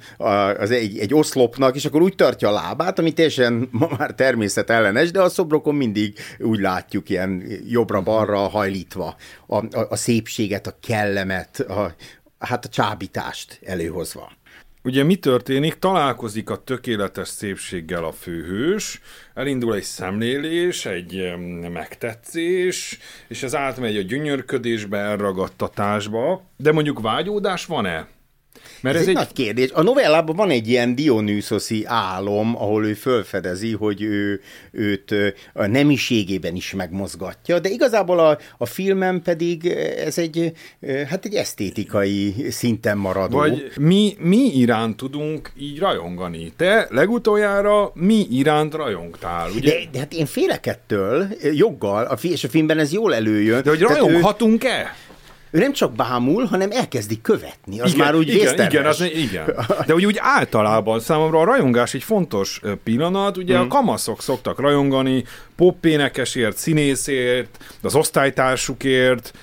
az 0.57 0.71
egy, 0.71 0.97
egy 0.97 1.13
oszlopnak, 1.13 1.75
és 1.75 1.85
akkor 1.85 2.01
úgy 2.01 2.15
tartja 2.15 2.49
a 2.49 2.51
lábát, 2.51 2.99
ami 2.99 3.11
teljesen 3.11 3.67
ma 3.71 3.89
már 3.97 4.15
természetellenes, 4.25 5.11
de 5.11 5.21
a 5.21 5.29
szobrokon 5.29 5.75
mindig 5.75 6.17
úgy 6.39 6.59
látjuk 6.59 7.09
ilyen 7.09 7.43
jobbra-balra 7.67 8.37
hajlítva 8.37 9.15
a, 9.47 9.55
a, 9.55 9.87
a 9.89 9.95
szépséget, 9.95 10.67
a 10.67 10.77
kellemet, 10.87 11.59
a, 11.59 11.95
hát 12.39 12.65
a 12.65 12.69
csábítást 12.69 13.59
előhozva. 13.63 14.31
Ugye 14.83 15.03
mi 15.03 15.15
történik? 15.15 15.73
Találkozik 15.73 16.49
a 16.49 16.63
tökéletes 16.63 17.27
szépséggel 17.27 18.03
a 18.03 18.11
főhős, 18.11 19.01
elindul 19.33 19.75
egy 19.75 19.83
szemlélés, 19.83 20.85
egy 20.85 21.33
megtetszés, 21.73 22.99
és 23.27 23.43
ez 23.43 23.55
átmegy 23.55 23.97
a 23.97 24.01
gyönyörködésbe, 24.01 24.97
elragadtatásba, 24.97 26.43
de 26.57 26.71
mondjuk 26.71 27.01
vágyódás 27.01 27.65
van-e? 27.65 28.07
Mert 28.85 28.95
ez, 28.95 29.01
ez 29.01 29.07
egy, 29.07 29.15
egy 29.15 29.21
nagy 29.21 29.33
kérdés. 29.33 29.71
A 29.71 29.81
novellában 29.81 30.35
van 30.35 30.49
egy 30.49 30.67
ilyen 30.67 30.95
Dionysoszi 30.95 31.83
álom, 31.85 32.55
ahol 32.55 32.85
ő 32.85 32.93
fölfedezi, 32.93 33.71
hogy 33.71 34.01
ő, 34.01 34.41
őt 34.71 35.15
a 35.53 35.65
nemiségében 35.65 36.55
is 36.55 36.73
megmozgatja, 36.73 37.59
de 37.59 37.69
igazából 37.69 38.19
a, 38.19 38.37
a 38.57 38.65
filmem 38.65 39.21
pedig 39.21 39.65
ez 40.05 40.17
egy, 40.17 40.51
hát 41.07 41.25
egy 41.25 41.33
esztétikai 41.33 42.45
szinten 42.49 42.97
maradó. 42.97 43.37
Vagy 43.37 43.71
mi, 43.79 44.15
mi 44.19 44.51
iránt 44.55 44.97
tudunk 44.97 45.51
így 45.59 45.79
rajongani? 45.79 46.53
Te 46.57 46.87
legutoljára 46.89 47.91
mi 47.93 48.27
iránt 48.31 48.73
rajongtál, 48.73 49.49
ugye? 49.55 49.69
De, 49.69 49.79
de 49.91 49.99
hát 49.99 50.13
én 50.13 50.25
félek 50.25 50.65
ettől, 50.65 51.27
joggal, 51.53 52.05
a, 52.05 52.17
és 52.21 52.43
a 52.43 52.49
filmben 52.49 52.79
ez 52.79 52.93
jól 52.93 53.15
előjön. 53.15 53.63
De 53.63 53.69
hogy 53.69 53.81
rajonghatunk-e? 53.81 54.95
Ő 55.55 55.59
nem 55.59 55.73
csak 55.73 55.93
bámul, 55.93 56.45
hanem 56.45 56.71
elkezdi 56.71 57.21
követni. 57.21 57.79
Az 57.79 57.93
igen, 57.93 58.05
már 58.05 58.15
úgy 58.15 58.29
igen, 58.29 58.65
igen, 58.65 58.85
az, 58.85 59.01
igen. 59.01 59.53
De 59.85 59.93
úgy, 59.93 60.05
úgy 60.05 60.17
általában 60.19 60.99
számomra 60.99 61.39
a 61.39 61.43
rajongás 61.43 61.93
egy 61.93 62.03
fontos 62.03 62.61
pillanat. 62.83 63.37
Ugye 63.37 63.57
mm. 63.57 63.61
a 63.61 63.67
kamaszok 63.67 64.21
szoktak 64.21 64.59
rajongani 64.59 65.23
popénekesért, 65.55 66.57
színészért, 66.57 67.57
az 67.81 67.95
osztálytársukért, 67.95 69.33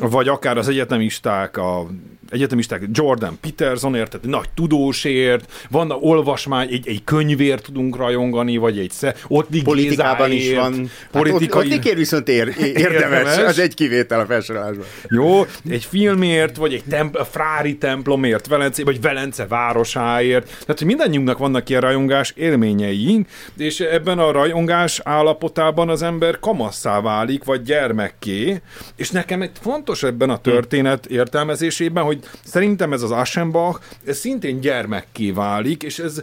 vagy 0.00 0.28
akár 0.28 0.58
az 0.58 0.68
egyetemisták, 0.68 1.56
a 1.56 1.86
egyetemisták 2.32 2.82
Jordan 2.92 3.38
Petersonért, 3.40 4.10
tehát 4.10 4.26
nagy 4.26 4.48
tudósért, 4.54 5.66
van 5.70 5.90
a 5.90 5.94
olvasmány, 5.94 6.68
egy, 6.70 6.88
egy 6.88 7.04
könyvért 7.04 7.62
tudunk 7.62 7.96
rajongani, 7.96 8.56
vagy 8.56 8.78
egy 8.78 8.90
sze, 8.90 9.14
ott 9.28 9.62
Politikában 9.62 10.30
is 10.30 10.54
van. 10.54 10.90
Politikai... 11.10 11.70
Hát 11.70 11.78
ott, 11.78 11.86
ott 11.86 11.94
viszont 11.94 12.28
ér, 12.28 12.48
érdemes, 12.58 12.92
érdemes, 12.92 13.38
az 13.38 13.58
egy 13.58 13.74
kivétel 13.74 14.20
a 14.20 14.26
felsorolásban. 14.26 14.84
Jó, 15.08 15.46
egy 15.68 15.84
filmért, 15.84 16.56
vagy 16.56 16.74
egy 16.74 16.84
temp, 16.88 17.14
a 17.16 17.24
Frári 17.24 17.76
templomért, 17.76 18.46
Velence, 18.46 18.84
vagy 18.84 19.00
Velence 19.00 19.46
városáért, 19.46 20.46
tehát 20.46 20.78
hogy 20.78 20.86
mindannyiunknak 20.86 21.38
vannak 21.38 21.68
ilyen 21.68 21.80
rajongás 21.80 22.32
élményeink, 22.36 23.28
és 23.56 23.80
ebben 23.80 24.18
a 24.18 24.30
rajongás 24.30 25.00
állapotában 25.04 25.88
az 25.88 26.02
ember 26.02 26.38
kamasszá 26.40 27.00
válik, 27.00 27.44
vagy 27.44 27.62
gyermekké, 27.62 28.60
és 28.96 29.10
nekem 29.10 29.42
egy 29.42 29.50
fontos 29.60 30.02
ebben 30.02 30.30
a 30.30 30.38
történet 30.38 31.06
értelmezésében, 31.06 32.04
hogy 32.04 32.18
szerintem 32.44 32.92
ez 32.92 33.02
az 33.02 33.10
Aschenbach, 33.10 33.80
ez 34.06 34.16
szintén 34.16 34.60
gyermekké 34.60 35.30
válik, 35.30 35.82
és 35.82 35.98
ez, 35.98 36.22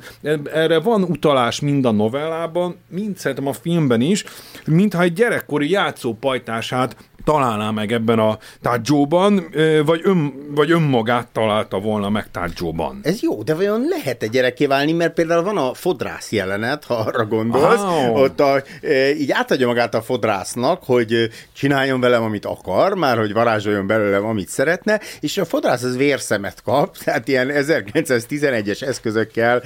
erre 0.54 0.80
van 0.80 1.04
utalás 1.04 1.60
mind 1.60 1.86
a 1.86 1.92
novellában, 1.92 2.76
mind 2.90 3.18
szerintem 3.18 3.48
a 3.48 3.54
filmben 3.54 4.02
is, 4.02 4.24
mintha 4.66 5.02
egy 5.02 5.14
gyerekkori 5.14 5.70
játszópajtását 5.70 6.96
találná 7.24 7.72
meg 7.72 7.92
ebben 7.92 8.20
a 8.20 8.38
tárgyóban, 8.62 9.50
vagy, 9.86 10.02
ön, 10.04 10.34
vagy 10.56 10.72
önmagát 10.72 11.28
találta 11.28 11.80
volna 11.80 12.10
meg 12.10 12.32
tárgyóban. 12.32 13.00
Ez 13.04 13.22
jó, 13.22 13.44
de 13.44 13.56
vajon 13.56 13.86
lehet 13.90 14.24
egy 14.24 14.30
gyerekké 14.30 14.66
válni, 14.66 14.92
mert 14.92 15.14
például 15.14 15.44
van 15.44 15.58
a 15.58 15.74
fodrász 15.74 16.32
jelenet, 16.32 16.86
ha 16.86 16.94
arra 16.94 17.26
gondolsz, 17.26 17.82
oh. 17.82 18.22
ott 18.22 18.40
a, 18.40 18.64
így 19.18 19.32
átadja 19.32 19.68
magát 19.68 19.94
a 19.94 20.02
fodrásznak, 20.02 20.84
hogy 20.86 21.30
csináljon 21.54 22.00
velem, 22.00 22.24
amit 22.24 22.46
akar, 22.46 22.94
már 22.96 23.18
hogy 23.18 23.34
varázsoljon 23.34 23.88
belőlem, 23.88 24.26
amit 24.26 24.50
szeretne, 24.50 25.00
és 25.20 25.38
a 25.38 25.46
fodrász 25.46 25.84
az 25.84 25.98
vérszemet 25.98 26.62
kap, 26.64 26.98
tehát 27.04 27.28
ilyen 27.28 27.52
1911-es 27.52 28.82
eszközökkel 28.82 29.62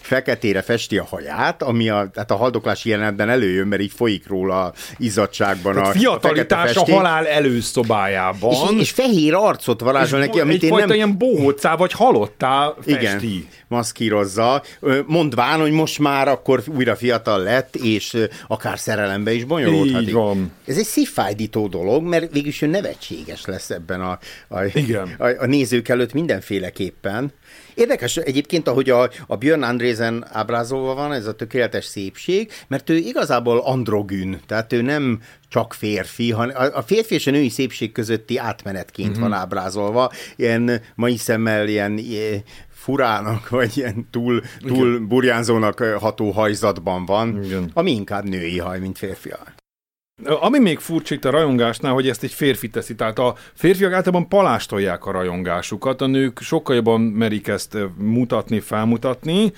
feketére 0.00 0.62
festi 0.62 0.98
a 0.98 1.04
haját, 1.04 1.62
ami 1.62 1.88
a, 1.88 2.10
tehát 2.12 2.30
a 2.30 2.36
haldoklási 2.36 2.88
jelenetben 2.88 3.28
előjön, 3.28 3.66
mert 3.66 3.82
így 3.82 3.92
folyik 3.96 4.28
róla 4.28 4.72
izzadságban 4.96 5.74
tehát 5.74 6.76
a, 6.76 6.80
a, 6.80 6.84
a 6.88 6.94
halál 6.94 7.26
előszobájában. 7.26 8.52
És, 8.52 8.80
és 8.80 8.90
fehér 8.90 9.34
arcot 9.34 9.80
varázsol 9.80 10.18
neki, 10.18 10.40
amit 10.40 10.62
én 10.62 10.74
nem... 10.74 10.90
ilyen 10.90 11.18
bohócá 11.18 11.76
vagy 11.76 11.92
halottá 11.92 12.74
festi. 12.80 13.26
Igen, 13.36 13.48
maszkírozza, 13.68 14.62
mondván, 15.06 15.60
hogy 15.60 15.70
most 15.70 15.98
már 15.98 16.28
akkor 16.28 16.62
újra 16.76 16.96
fiatal 16.96 17.42
lett, 17.42 17.76
és 17.76 18.16
akár 18.48 18.78
szerelembe 18.78 19.32
is 19.32 19.44
bonyolódhatik. 19.44 20.08
Így 20.08 20.14
van. 20.14 20.52
Ez 20.66 20.76
egy 20.76 20.84
szívfájdító 20.84 21.66
dolog, 21.66 22.02
mert 22.02 22.32
végülis 22.32 22.62
ő 22.62 22.66
nevetséges 22.66 23.44
lesz 23.44 23.70
ebben 23.70 24.00
a, 24.00 24.18
a, 24.48 24.64
Igen. 24.72 25.14
a, 25.18 25.26
a 25.38 25.46
nézők 25.46 25.88
előtt 25.88 26.12
mindenféleképpen. 26.12 27.32
Érdekes 27.76 28.16
egyébként, 28.16 28.68
ahogy 28.68 28.90
a, 28.90 29.10
a 29.26 29.36
Björn 29.36 29.62
Andrésen 29.62 30.26
ábrázolva 30.32 30.94
van, 30.94 31.12
ez 31.12 31.26
a 31.26 31.34
tökéletes 31.34 31.84
szépség, 31.84 32.52
mert 32.68 32.90
ő 32.90 32.96
igazából 32.96 33.58
androgyn, 33.58 34.40
tehát 34.46 34.72
ő 34.72 34.82
nem 34.82 35.20
csak 35.48 35.74
férfi, 35.74 36.30
hanem 36.30 36.70
a 36.74 36.82
férfi 36.82 37.14
és 37.14 37.26
a 37.26 37.30
női 37.30 37.48
szépség 37.48 37.92
közötti 37.92 38.38
átmenetként 38.38 39.10
mm-hmm. 39.10 39.20
van 39.20 39.32
ábrázolva, 39.32 40.10
ilyen 40.36 40.80
mai 40.94 41.16
szemmel 41.16 41.68
ilyen 41.68 42.00
furának, 42.70 43.48
vagy 43.48 43.76
ilyen 43.76 44.08
túl, 44.10 44.42
túl 44.60 44.98
burjánzónak 44.98 45.78
ható 45.78 46.30
hajzatban 46.30 47.04
van, 47.04 47.44
Igen. 47.44 47.70
ami 47.74 47.90
inkább 47.90 48.28
női 48.28 48.58
haj, 48.58 48.78
mint 48.78 48.98
férfi. 48.98 49.32
Ami 50.24 50.58
még 50.58 50.78
furcsa 50.78 51.14
itt 51.14 51.24
a 51.24 51.30
rajongásnál, 51.30 51.92
hogy 51.92 52.08
ezt 52.08 52.22
egy 52.22 52.32
férfi 52.32 52.68
teszi, 52.68 52.94
tehát 52.94 53.18
a 53.18 53.34
férfiak 53.54 53.92
általában 53.92 54.28
palástolják 54.28 55.06
a 55.06 55.10
rajongásukat, 55.10 56.00
a 56.00 56.06
nők 56.06 56.38
sokkal 56.40 56.74
jobban 56.74 57.00
merik 57.00 57.48
ezt 57.48 57.76
mutatni, 57.96 58.60
felmutatni, 58.60 59.52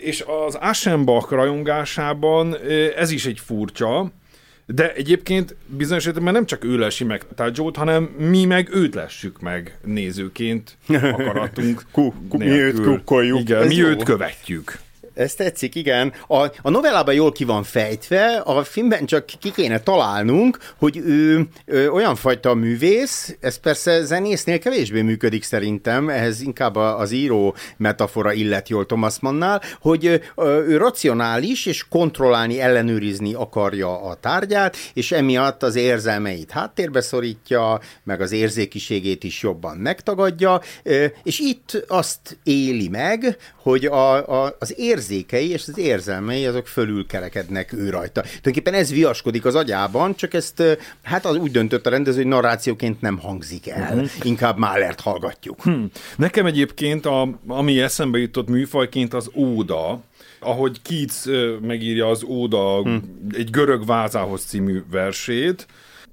és 0.00 0.24
az 0.46 0.54
Aschenbach 0.54 1.32
rajongásában 1.32 2.56
ez 2.96 3.10
is 3.10 3.26
egy 3.26 3.38
furcsa, 3.44 4.12
de 4.66 4.92
egyébként 4.92 5.56
bizonyos 5.66 6.06
esetben 6.06 6.32
nem 6.32 6.46
csak 6.46 6.64
ő 6.64 6.78
lesi 6.78 7.04
meg 7.04 7.22
Tajót, 7.34 7.76
hanem 7.76 8.02
mi 8.02 8.44
meg 8.44 8.68
őt 8.72 8.94
lessük 8.94 9.40
meg 9.40 9.78
nézőként 9.84 10.76
akaratunk 10.88 11.82
ku, 11.92 12.12
ku, 12.28 12.36
Mi 12.38 12.48
őt 12.48 12.80
kukkoljuk. 12.80 13.40
Igen, 13.40 13.62
Ez 13.62 13.68
mi 13.68 13.74
jó. 13.74 13.86
őt 13.86 14.02
követjük. 14.02 14.78
Ez 15.20 15.34
tetszik, 15.34 15.74
igen. 15.74 16.12
A, 16.26 16.36
a 16.62 16.70
novellában 16.70 17.14
jól 17.14 17.32
ki 17.32 17.44
van 17.44 17.62
fejtve, 17.62 18.36
a 18.44 18.64
filmben 18.64 19.06
csak 19.06 19.26
ki 19.26 19.52
kéne 19.52 19.80
találnunk, 19.80 20.58
hogy 20.78 20.96
ő, 20.96 21.48
ő 21.64 21.90
olyan 21.90 22.14
fajta 22.14 22.54
művész, 22.54 23.36
ez 23.40 23.56
persze 23.56 24.04
zenésznél 24.04 24.58
kevésbé 24.58 25.02
működik 25.02 25.42
szerintem, 25.42 26.08
ehhez 26.08 26.40
inkább 26.40 26.76
az 26.76 27.10
író 27.10 27.54
metafora 27.76 28.32
illet 28.32 28.68
jól 28.68 28.86
Thomas 28.86 29.18
Mannnál, 29.20 29.62
hogy 29.80 30.20
ő 30.36 30.76
racionális 30.76 31.66
és 31.66 31.88
kontrollálni, 31.88 32.60
ellenőrizni 32.60 33.34
akarja 33.34 34.02
a 34.02 34.14
tárgyát, 34.14 34.76
és 34.94 35.12
emiatt 35.12 35.62
az 35.62 35.76
érzelmeit 35.76 36.50
háttérbe 36.50 37.00
szorítja, 37.00 37.80
meg 38.04 38.20
az 38.20 38.32
érzékiségét 38.32 39.24
is 39.24 39.42
jobban 39.42 39.76
megtagadja, 39.76 40.60
és 41.22 41.38
itt 41.38 41.84
azt 41.88 42.38
éli 42.42 42.88
meg, 42.88 43.36
hogy 43.62 43.84
a, 43.84 44.44
a, 44.44 44.56
az 44.58 44.78
érzékei 45.10 45.50
és 45.50 45.64
az 45.68 45.78
érzelmei 45.78 46.46
azok 46.46 46.66
fölülkerekednek 46.66 47.72
ő 47.72 47.90
rajta. 47.90 48.20
Tulajdonképpen 48.20 48.74
ez 48.74 48.90
viaskodik 48.90 49.44
az 49.44 49.54
agyában, 49.54 50.14
csak 50.14 50.34
ezt 50.34 50.62
hát 51.02 51.24
az 51.24 51.36
úgy 51.36 51.50
döntött 51.50 51.86
a 51.86 51.90
rendező, 51.90 52.16
hogy 52.16 52.26
narrációként 52.26 53.00
nem 53.00 53.18
hangzik 53.18 53.68
el. 53.68 53.94
Uh-huh. 53.94 54.10
Inkább 54.22 54.58
Málert 54.58 55.00
hallgatjuk. 55.00 55.62
Hmm. 55.62 55.90
Nekem 56.16 56.46
egyébként, 56.46 57.06
a, 57.06 57.28
ami 57.46 57.80
eszembe 57.80 58.18
jutott 58.18 58.48
műfajként 58.48 59.14
az 59.14 59.30
óda, 59.34 60.00
ahogy 60.40 60.82
Keats 60.82 61.40
megírja 61.60 62.08
az 62.08 62.22
Óda 62.24 62.82
hmm. 62.82 63.28
egy 63.36 63.50
görög 63.50 63.86
vázához 63.86 64.42
című 64.44 64.82
versét, 64.90 65.66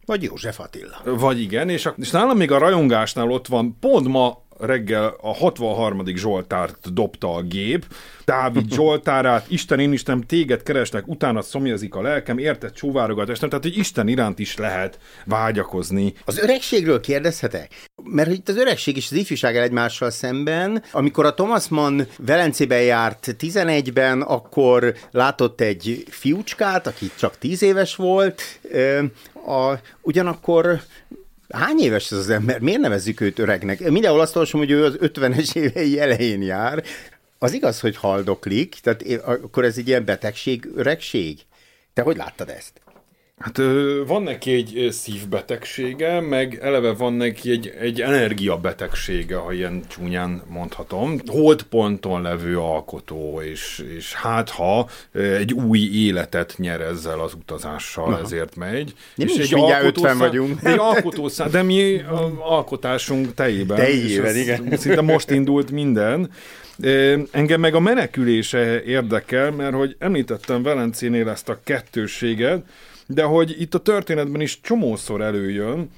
vagy 0.06 0.24
József 0.24 0.60
Attila. 0.60 1.02
Vagy 1.04 1.42
igen, 1.42 1.70
és, 1.70 1.86
a, 1.86 1.94
és 1.98 2.10
nálam 2.10 2.38
még 2.38 2.52
a 2.52 2.58
rajongásnál 2.58 3.32
ott 3.32 3.48
van, 3.48 3.78
pont 3.80 4.08
ma 4.08 4.46
reggel 4.60 5.16
a 5.22 5.34
63. 5.34 6.06
Zsoltárt 6.16 6.94
dobta 6.94 7.34
a 7.34 7.42
gép, 7.42 7.86
Dávid 8.26 8.74
Zsoltárát, 8.76 9.46
Isten, 9.50 9.80
én 9.80 9.94
Isten, 9.94 10.28
téged 10.28 10.64
keresnek, 10.64 11.08
utána 11.08 11.42
szomjazik 11.42 11.96
a 11.96 12.02
lelkem, 12.02 12.38
érted, 12.38 12.72
csúvárogat 12.72 13.30
estem, 13.30 13.50
tehát 13.50 13.64
hogy 13.64 13.78
Isten 13.78 14.08
iránt 14.08 14.40
is 14.40 14.58
lehet 14.58 15.00
vágyakozni. 15.26 16.14
Az 16.26 16.38
öregségről 16.38 17.00
kérdezhetek? 17.00 17.72
Mert 18.04 18.32
itt 18.32 18.50
az 18.50 18.58
öregség 18.58 18.96
és 18.96 19.08
az 19.12 19.18
ifjúság 19.18 19.56
el 19.56 19.64
egymással 19.64 20.10
szemben, 20.10 20.84
amikor 20.92 21.26
a 21.26 21.34
Thomas 21.34 21.68
Mann 21.68 22.02
Velencében 22.18 22.82
járt 22.82 23.36
11-ben, 23.40 24.22
akkor 24.22 24.94
látott 25.12 25.62
egy 25.62 26.06
fiúcskát, 26.10 26.88
aki 26.88 27.12
csak 27.18 27.38
10 27.38 27.62
éves 27.62 27.96
volt, 27.96 28.42
a, 29.48 29.74
ugyanakkor 30.02 30.82
Hány 31.50 31.80
éves 31.80 32.12
ez 32.12 32.18
az 32.18 32.30
ember? 32.30 32.60
Miért 32.60 32.80
nevezzük 32.80 33.22
őt 33.22 33.40
öregnek? 33.40 33.90
Mindenhol 33.90 34.20
azt 34.20 34.36
olvasom, 34.36 34.60
hogy 34.60 34.72
ő 34.72 34.84
az 34.84 34.98
50-es 35.02 35.56
évei 35.56 36.00
elején 36.00 36.42
jár. 36.42 36.84
Az 37.40 37.54
igaz, 37.54 37.80
hogy 37.80 37.98
haldoklik, 37.98 38.76
tehát 38.82 39.04
akkor 39.24 39.64
ez 39.64 39.78
egy 39.78 39.88
ilyen 39.88 40.06
betegség, 40.06 40.70
öregség? 40.76 41.40
Te 41.94 42.02
hogy 42.02 42.18
láttad 42.18 42.50
ezt? 42.50 42.82
Hát 43.40 43.62
van 44.08 44.24
neki 44.24 44.54
egy 44.54 44.92
szívbetegsége, 44.92 46.20
meg 46.20 46.60
eleve 46.62 46.94
van 46.94 47.14
neki 47.14 47.52
egy, 47.52 47.74
egy 47.80 48.02
energiabetegsége, 48.02 49.36
ha 49.36 49.54
ilyen 49.54 49.84
csúnyán 49.88 50.42
mondhatom. 50.48 51.20
Holdponton 51.26 52.22
levő 52.22 52.60
alkotó, 52.60 53.42
és, 53.42 53.84
és 53.96 54.14
hát 54.14 54.50
ha 54.50 54.90
egy 55.12 55.54
új 55.54 55.80
életet 55.80 56.54
nyer 56.58 56.82
ezzel 56.82 57.20
az 57.20 57.34
utazással, 57.34 58.14
Aha. 58.14 58.22
ezért 58.24 58.56
megy. 58.56 58.94
Mi 59.16 59.24
és 59.24 59.38
egy 59.38 59.60
alkotószám, 59.60 60.18
vagyunk. 60.18 60.60
Egy 60.64 60.78
alkotószám, 60.80 61.52
de 61.52 61.62
mi 61.62 62.02
alkotásunk 62.40 63.34
tejében. 63.34 63.78
Tejében, 63.78 64.36
igen. 64.36 64.78
Szinte 64.78 65.02
most 65.02 65.32
indult 65.32 65.72
minden. 65.72 66.30
Engem 67.32 67.60
meg 67.60 67.76
a 67.76 67.80
menekülése 67.80 68.84
érdekel, 68.84 69.52
mert 69.52 69.76
hogy 69.76 69.96
említettem 70.00 70.64
Velencénél 70.64 71.30
ezt 71.30 71.50
a 71.50 71.60
kettőséget, 71.64 72.64
de 73.08 73.24
hogy 73.24 73.62
itt 73.62 73.74
a 73.74 73.80
történetben 73.80 74.42
is 74.42 74.62
csomószor 74.62 75.22
előjön, 75.22 75.90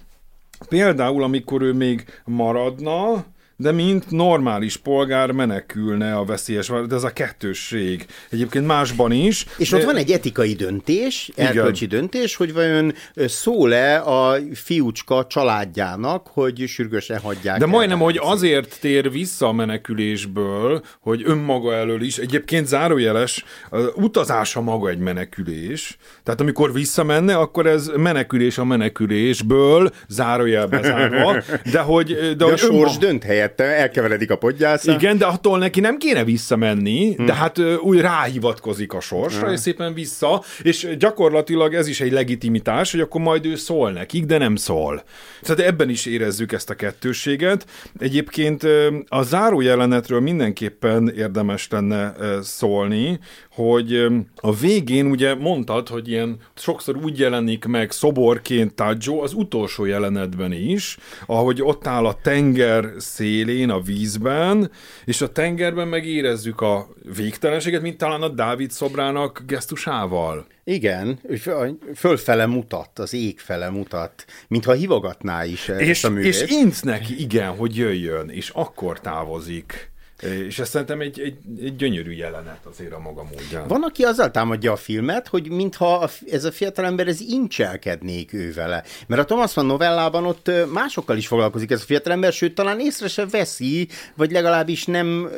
például 0.69 1.23
amikor 1.23 1.61
ő 1.61 1.73
még 1.73 2.05
maradna, 2.25 3.25
de 3.61 3.71
mint 3.71 4.11
normális 4.11 4.77
polgár 4.77 5.31
menekülne 5.31 6.15
a 6.15 6.25
veszélyes, 6.25 6.71
de 6.87 6.95
ez 6.95 7.03
a 7.03 7.13
kettősség. 7.13 8.05
Egyébként 8.29 8.65
másban 8.65 9.11
is. 9.11 9.45
És 9.57 9.71
ott 9.71 9.83
van 9.83 9.95
egy 9.95 10.11
etikai 10.11 10.53
döntés, 10.53 11.31
erkölcsi 11.35 11.85
Igen. 11.85 11.99
döntés, 11.99 12.35
hogy 12.35 12.53
vajon 12.53 12.93
szól-e 13.15 14.01
a 14.01 14.37
fiúcska 14.53 15.25
családjának, 15.27 16.27
hogy 16.27 16.63
sürgősen 16.67 17.19
hagyják 17.19 17.59
De 17.59 17.65
majdnem, 17.65 17.99
hogy 17.99 18.19
azért 18.21 18.79
tér 18.79 19.11
vissza 19.11 19.47
a 19.47 19.51
menekülésből, 19.51 20.81
hogy 21.01 21.21
önmaga 21.25 21.73
elől 21.73 22.01
is, 22.01 22.17
egyébként 22.17 22.67
zárójeles, 22.67 23.45
utazása 23.95 24.61
maga 24.61 24.89
egy 24.89 24.99
menekülés, 24.99 25.97
tehát 26.23 26.41
amikor 26.41 26.73
visszamenne, 26.73 27.35
akkor 27.35 27.65
ez 27.67 27.91
menekülés 27.95 28.57
a 28.57 28.63
menekülésből, 28.63 29.91
zárójelbe 30.07 30.81
zárva, 30.81 31.43
de 31.73 31.79
hogy... 31.79 32.07
De, 32.13 32.33
de 32.33 32.43
hogy 32.43 32.53
a 32.53 32.57
sors 32.57 32.71
önma... 32.71 32.99
dönt 32.99 33.23
helyett 33.23 33.48
mellette, 33.57 33.81
elkeveredik 33.81 34.31
a 34.31 34.37
podgyásza. 34.37 34.91
Igen, 34.91 35.17
de 35.17 35.25
attól 35.25 35.57
neki 35.57 35.79
nem 35.79 35.97
kéne 35.97 36.23
visszamenni, 36.23 37.13
hmm. 37.13 37.25
de 37.25 37.33
hát 37.33 37.59
úgy 37.81 37.99
ráhivatkozik 37.99 38.93
a 38.93 38.99
sorsra, 38.99 39.43
hmm. 39.43 39.53
és 39.53 39.59
szépen 39.59 39.93
vissza, 39.93 40.43
és 40.61 40.87
gyakorlatilag 40.97 41.73
ez 41.73 41.87
is 41.87 42.01
egy 42.01 42.11
legitimitás, 42.11 42.91
hogy 42.91 42.99
akkor 42.99 43.21
majd 43.21 43.45
ő 43.45 43.55
szól 43.55 43.91
nekik, 43.91 44.25
de 44.25 44.37
nem 44.37 44.55
szól. 44.55 45.03
Tehát 45.41 45.59
ebben 45.59 45.89
is 45.89 46.05
érezzük 46.05 46.51
ezt 46.51 46.69
a 46.69 46.75
kettőséget. 46.75 47.65
Egyébként 47.99 48.63
a 49.07 49.23
záró 49.23 49.61
jelenetről 49.61 50.19
mindenképpen 50.19 51.11
érdemes 51.15 51.67
lenne 51.69 52.15
szólni, 52.41 53.19
hogy 53.51 54.07
a 54.35 54.55
végén 54.55 55.05
ugye 55.05 55.35
mondtad, 55.35 55.87
hogy 55.87 56.07
ilyen 56.07 56.37
sokszor 56.55 56.97
úgy 57.03 57.19
jelenik 57.19 57.65
meg 57.65 57.91
szoborként 57.91 58.73
Tajo 58.73 59.23
az 59.23 59.33
utolsó 59.33 59.85
jelenetben 59.85 60.51
is, 60.51 60.97
ahogy 61.25 61.61
ott 61.61 61.87
áll 61.87 62.05
a 62.05 62.17
tenger 62.21 62.85
szélén, 63.45 63.69
a 63.69 63.79
vízben, 63.79 64.71
és 65.05 65.21
a 65.21 65.31
tengerben 65.31 65.87
megérezzük 65.87 66.61
a 66.61 66.87
végtelenséget, 67.15 67.81
mint 67.81 67.97
talán 67.97 68.21
a 68.21 68.27
Dávid 68.27 68.71
szobrának 68.71 69.43
gesztusával. 69.47 70.45
Igen, 70.63 71.19
fölfele 71.95 72.45
mutat, 72.45 72.99
az 72.99 73.13
ég 73.13 73.39
fele 73.39 73.69
mutat, 73.69 74.25
mintha 74.47 74.71
hivogatná 74.71 75.45
is 75.45 75.67
és, 75.77 76.03
a 76.03 76.09
művét. 76.09 76.33
És 76.33 76.43
int 76.47 76.83
neki, 76.83 77.21
igen, 77.21 77.55
hogy 77.55 77.75
jöjjön, 77.75 78.29
és 78.29 78.49
akkor 78.49 78.99
távozik. 78.99 79.88
És 80.21 80.59
ez 80.59 80.69
szerintem 80.69 81.01
egy, 81.01 81.19
egy, 81.19 81.37
egy 81.61 81.75
gyönyörű 81.75 82.11
jelenet 82.11 82.65
azért 82.65 82.93
a 82.93 82.99
maga 82.99 83.23
módján. 83.23 83.67
Van, 83.67 83.83
aki 83.83 84.03
azzal 84.03 84.31
támadja 84.31 84.71
a 84.71 84.75
filmet, 84.75 85.27
hogy 85.27 85.49
mintha 85.49 86.09
ez 86.31 86.43
a 86.43 86.51
fiatalember 86.51 87.07
ez 87.07 87.19
incselkednék 87.21 88.33
ő 88.33 88.53
vele. 88.53 88.83
Mert 89.07 89.21
a 89.21 89.25
Thomas 89.25 89.53
Mann 89.53 89.67
novellában 89.67 90.25
ott 90.25 90.51
másokkal 90.71 91.17
is 91.17 91.27
foglalkozik 91.27 91.71
ez 91.71 91.81
a 91.81 91.85
fiatalember, 91.85 92.33
sőt 92.33 92.55
talán 92.55 92.79
észre 92.79 93.07
se 93.07 93.25
veszi, 93.25 93.87
vagy 94.15 94.31
legalábbis 94.31 94.85
nem 94.85 95.29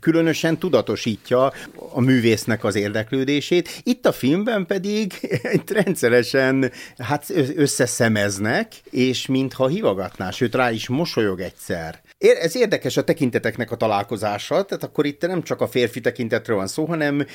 különösen 0.00 0.58
tudatosítja 0.58 1.52
a 1.92 2.00
művésznek 2.00 2.64
az 2.64 2.74
érdeklődését. 2.74 3.80
Itt 3.82 4.06
a 4.06 4.12
filmben 4.12 4.66
pedig 4.66 5.12
rendszeresen 5.82 6.72
hát 6.98 7.32
összeszemeznek, 7.56 8.72
és 8.90 9.26
mintha 9.26 9.66
hivogatná, 9.66 10.30
sőt 10.30 10.54
rá 10.54 10.70
is 10.70 10.88
mosolyog 10.88 11.40
egyszer. 11.40 12.00
Ez 12.18 12.56
érdekes 12.56 12.96
a 12.96 13.04
tekinteteknek 13.04 13.70
a 13.70 13.76
találkozása, 13.76 14.62
tehát 14.62 14.84
akkor 14.84 15.06
itt 15.06 15.26
nem 15.26 15.42
csak 15.42 15.60
a 15.60 15.66
férfi 15.66 16.00
tekintetről 16.00 16.56
van 16.56 16.66
szó, 16.66 16.84
hanem 16.84 17.26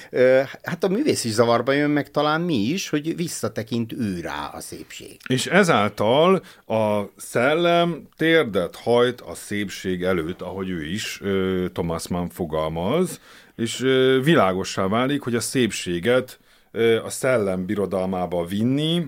hát 0.63 0.83
a 0.83 0.87
művész 0.87 1.23
is 1.23 1.31
zavarba 1.31 1.71
jön 1.71 1.89
meg 1.89 2.11
talán 2.11 2.41
mi 2.41 2.55
is, 2.55 2.89
hogy 2.89 3.15
visszatekint 3.15 3.93
ő 3.93 4.19
rá 4.21 4.51
a 4.53 4.59
szépség. 4.59 5.17
És 5.27 5.45
ezáltal 5.45 6.43
a 6.65 7.01
szellem 7.15 8.07
térdet 8.17 8.75
hajt 8.75 9.21
a 9.21 9.35
szépség 9.35 10.03
előtt, 10.03 10.41
ahogy 10.41 10.69
ő 10.69 10.85
is, 10.85 11.21
Thomas 11.73 12.07
Mann 12.07 12.29
fogalmaz, 12.47 13.19
és 13.55 13.77
világossá 14.23 14.87
válik, 14.87 15.21
hogy 15.21 15.35
a 15.35 15.39
szépséget 15.39 16.39
a 17.03 17.09
szellem 17.09 17.65
birodalmába 17.65 18.45
vinni, 18.45 19.05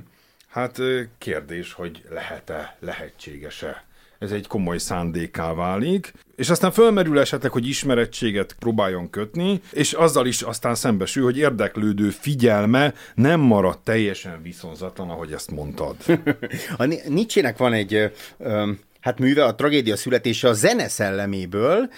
hát 0.47 0.81
kérdés, 1.17 1.73
hogy 1.73 2.03
lehet-e, 2.09 2.77
lehetséges-e 2.79 3.87
ez 4.19 4.31
egy 4.31 4.47
komoly 4.47 4.77
szándéká 4.77 5.53
válik, 5.53 6.13
és 6.35 6.49
aztán 6.49 6.71
fölmerül 6.71 7.19
esetleg, 7.19 7.51
hogy 7.51 7.67
ismerettséget 7.67 8.55
próbáljon 8.59 9.09
kötni, 9.09 9.61
és 9.71 9.93
azzal 9.93 10.25
is 10.25 10.41
aztán 10.41 10.75
szembesül, 10.75 11.23
hogy 11.23 11.37
érdeklődő 11.37 12.09
figyelme 12.09 12.93
nem 13.15 13.39
marad 13.39 13.79
teljesen 13.79 14.41
viszonzatlan, 14.41 15.09
ahogy 15.09 15.31
ezt 15.31 15.51
mondtad. 15.51 15.95
a 16.77 16.85
Nietzsének 17.07 17.57
van 17.57 17.73
egy 17.73 18.11
ö, 18.37 18.71
Hát 18.99 19.19
műve 19.19 19.45
a 19.45 19.55
tragédia 19.55 19.95
születése 19.95 20.47
a 20.47 20.53
zene 20.53 20.87
szelleméből, 20.87 21.89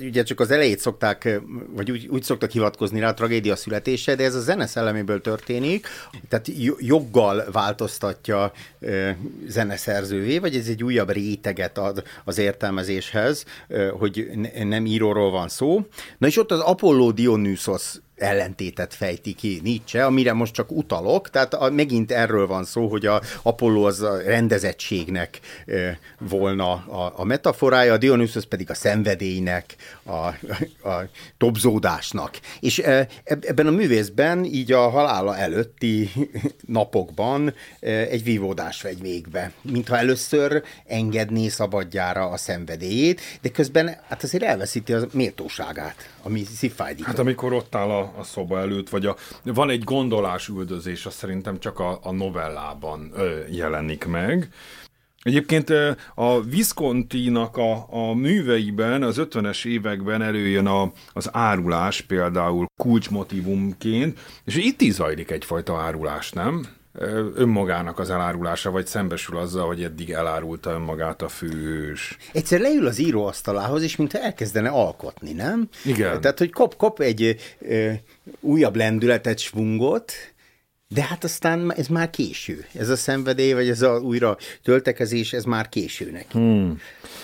ugye 0.00 0.22
csak 0.22 0.40
az 0.40 0.50
elejét 0.50 0.78
szokták, 0.78 1.40
vagy 1.74 1.90
úgy, 1.90 2.06
úgy 2.06 2.22
szoktak 2.22 2.50
hivatkozni 2.50 3.00
rá 3.00 3.08
a 3.08 3.14
tragédia 3.14 3.56
születése, 3.56 4.14
de 4.14 4.24
ez 4.24 4.34
a 4.34 4.40
zene 4.40 4.66
szelleméből 4.66 5.20
történik, 5.20 5.86
tehát 6.28 6.46
joggal 6.78 7.44
változtatja 7.52 8.52
zeneszerzővé, 9.46 10.38
vagy 10.38 10.56
ez 10.56 10.66
egy 10.68 10.84
újabb 10.84 11.10
réteget 11.10 11.78
ad 11.78 12.02
az 12.24 12.38
értelmezéshez, 12.38 13.44
hogy 13.98 14.30
nem 14.62 14.86
íróról 14.86 15.30
van 15.30 15.48
szó. 15.48 15.86
Na 16.18 16.26
és 16.26 16.38
ott 16.38 16.50
az 16.50 16.60
Apollo 16.60 17.12
Dionysos 17.12 17.94
ellentétet 18.16 18.94
fejti 18.94 19.34
ki 19.34 19.60
Nietzsche, 19.62 20.04
amire 20.04 20.32
most 20.32 20.54
csak 20.54 20.72
utalok, 20.72 21.30
tehát 21.30 21.54
a, 21.54 21.70
megint 21.70 22.12
erről 22.12 22.46
van 22.46 22.64
szó, 22.64 22.88
hogy 22.88 23.06
a 23.06 23.22
Apollo 23.42 23.86
az 23.86 24.00
a 24.00 24.16
rendezettségnek 24.16 25.40
e, 25.66 25.98
volna 26.18 26.72
a, 26.72 27.12
a 27.16 27.24
metaforája, 27.24 27.92
a 27.92 27.96
Dionysus 27.96 28.44
pedig 28.44 28.70
a 28.70 28.74
szenvedélynek, 28.74 29.76
a, 30.02 30.12
a 30.88 31.08
tobzódásnak. 31.38 32.38
És 32.60 32.78
e, 32.78 33.08
ebben 33.24 33.66
a 33.66 33.70
művészben 33.70 34.44
így 34.44 34.72
a 34.72 34.88
halála 34.88 35.36
előtti 35.36 36.10
napokban 36.66 37.54
e, 37.80 37.90
egy 37.90 38.22
vívódás 38.22 38.82
vegy 38.82 39.00
végbe, 39.00 39.52
mintha 39.62 39.96
először 39.96 40.62
engedné 40.86 41.48
szabadjára 41.48 42.28
a 42.28 42.36
szenvedélyét, 42.36 43.20
de 43.40 43.48
közben 43.48 43.96
hát 44.08 44.22
azért 44.22 44.44
elveszíti 44.44 44.92
a 44.92 45.06
méltóságát, 45.12 46.10
ami 46.22 46.44
szívfájdító. 46.56 47.06
Hát 47.06 47.18
amikor 47.18 47.52
ott 47.52 47.74
áll 47.74 47.90
a 47.90 48.05
a, 48.16 48.22
szoba 48.22 48.58
előtt, 48.58 48.88
vagy 48.88 49.06
a, 49.06 49.16
van 49.42 49.70
egy 49.70 49.84
gondolás 49.84 50.48
üldözés, 50.48 51.06
az 51.06 51.14
szerintem 51.14 51.58
csak 51.58 51.78
a, 51.78 51.98
a 52.02 52.12
novellában 52.12 53.10
ö, 53.14 53.38
jelenik 53.50 54.04
meg. 54.06 54.48
Egyébként 55.22 55.72
a 56.14 56.42
Visconti-nak 56.42 57.56
a, 57.56 57.86
a 57.90 58.14
műveiben 58.14 59.02
az 59.02 59.16
50-es 59.18 59.64
években 59.64 60.22
előjön 60.22 60.66
a, 60.66 60.92
az 61.12 61.28
árulás 61.32 62.00
például 62.00 62.66
kulcsmotivumként, 62.80 64.18
és 64.44 64.56
itt 64.56 64.80
is 64.80 64.92
zajlik 64.92 65.30
egyfajta 65.30 65.78
árulás, 65.78 66.32
nem? 66.32 66.66
Önmagának 67.34 67.98
az 67.98 68.10
elárulása, 68.10 68.70
vagy 68.70 68.86
szembesül 68.86 69.36
azzal, 69.36 69.66
hogy 69.66 69.82
eddig 69.82 70.10
elárulta 70.10 70.70
önmagát 70.70 71.22
a 71.22 71.28
főhős. 71.28 72.16
Egyszer 72.32 72.60
leül 72.60 72.86
az 72.86 72.98
íróasztalához, 72.98 73.82
és 73.82 73.96
mintha 73.96 74.18
elkezdene 74.18 74.68
alkotni, 74.68 75.32
nem? 75.32 75.68
Igen. 75.84 76.20
Tehát, 76.20 76.38
hogy 76.38 76.50
kap, 76.50 76.76
kap 76.76 77.00
egy 77.00 77.36
ö, 77.58 77.92
újabb 78.40 78.76
lendületet, 78.76 79.38
svungot, 79.38 80.12
de 80.88 81.02
hát 81.02 81.24
aztán 81.24 81.72
ez 81.72 81.86
már 81.86 82.10
késő. 82.10 82.66
Ez 82.74 82.88
a 82.88 82.96
szenvedély, 82.96 83.52
vagy 83.52 83.68
ez 83.68 83.82
a 83.82 83.98
újra 84.00 84.36
töltekezés, 84.62 85.32
ez 85.32 85.44
már 85.44 85.68
késő 85.68 86.10
neki. 86.10 86.38
Hmm. 86.38 86.78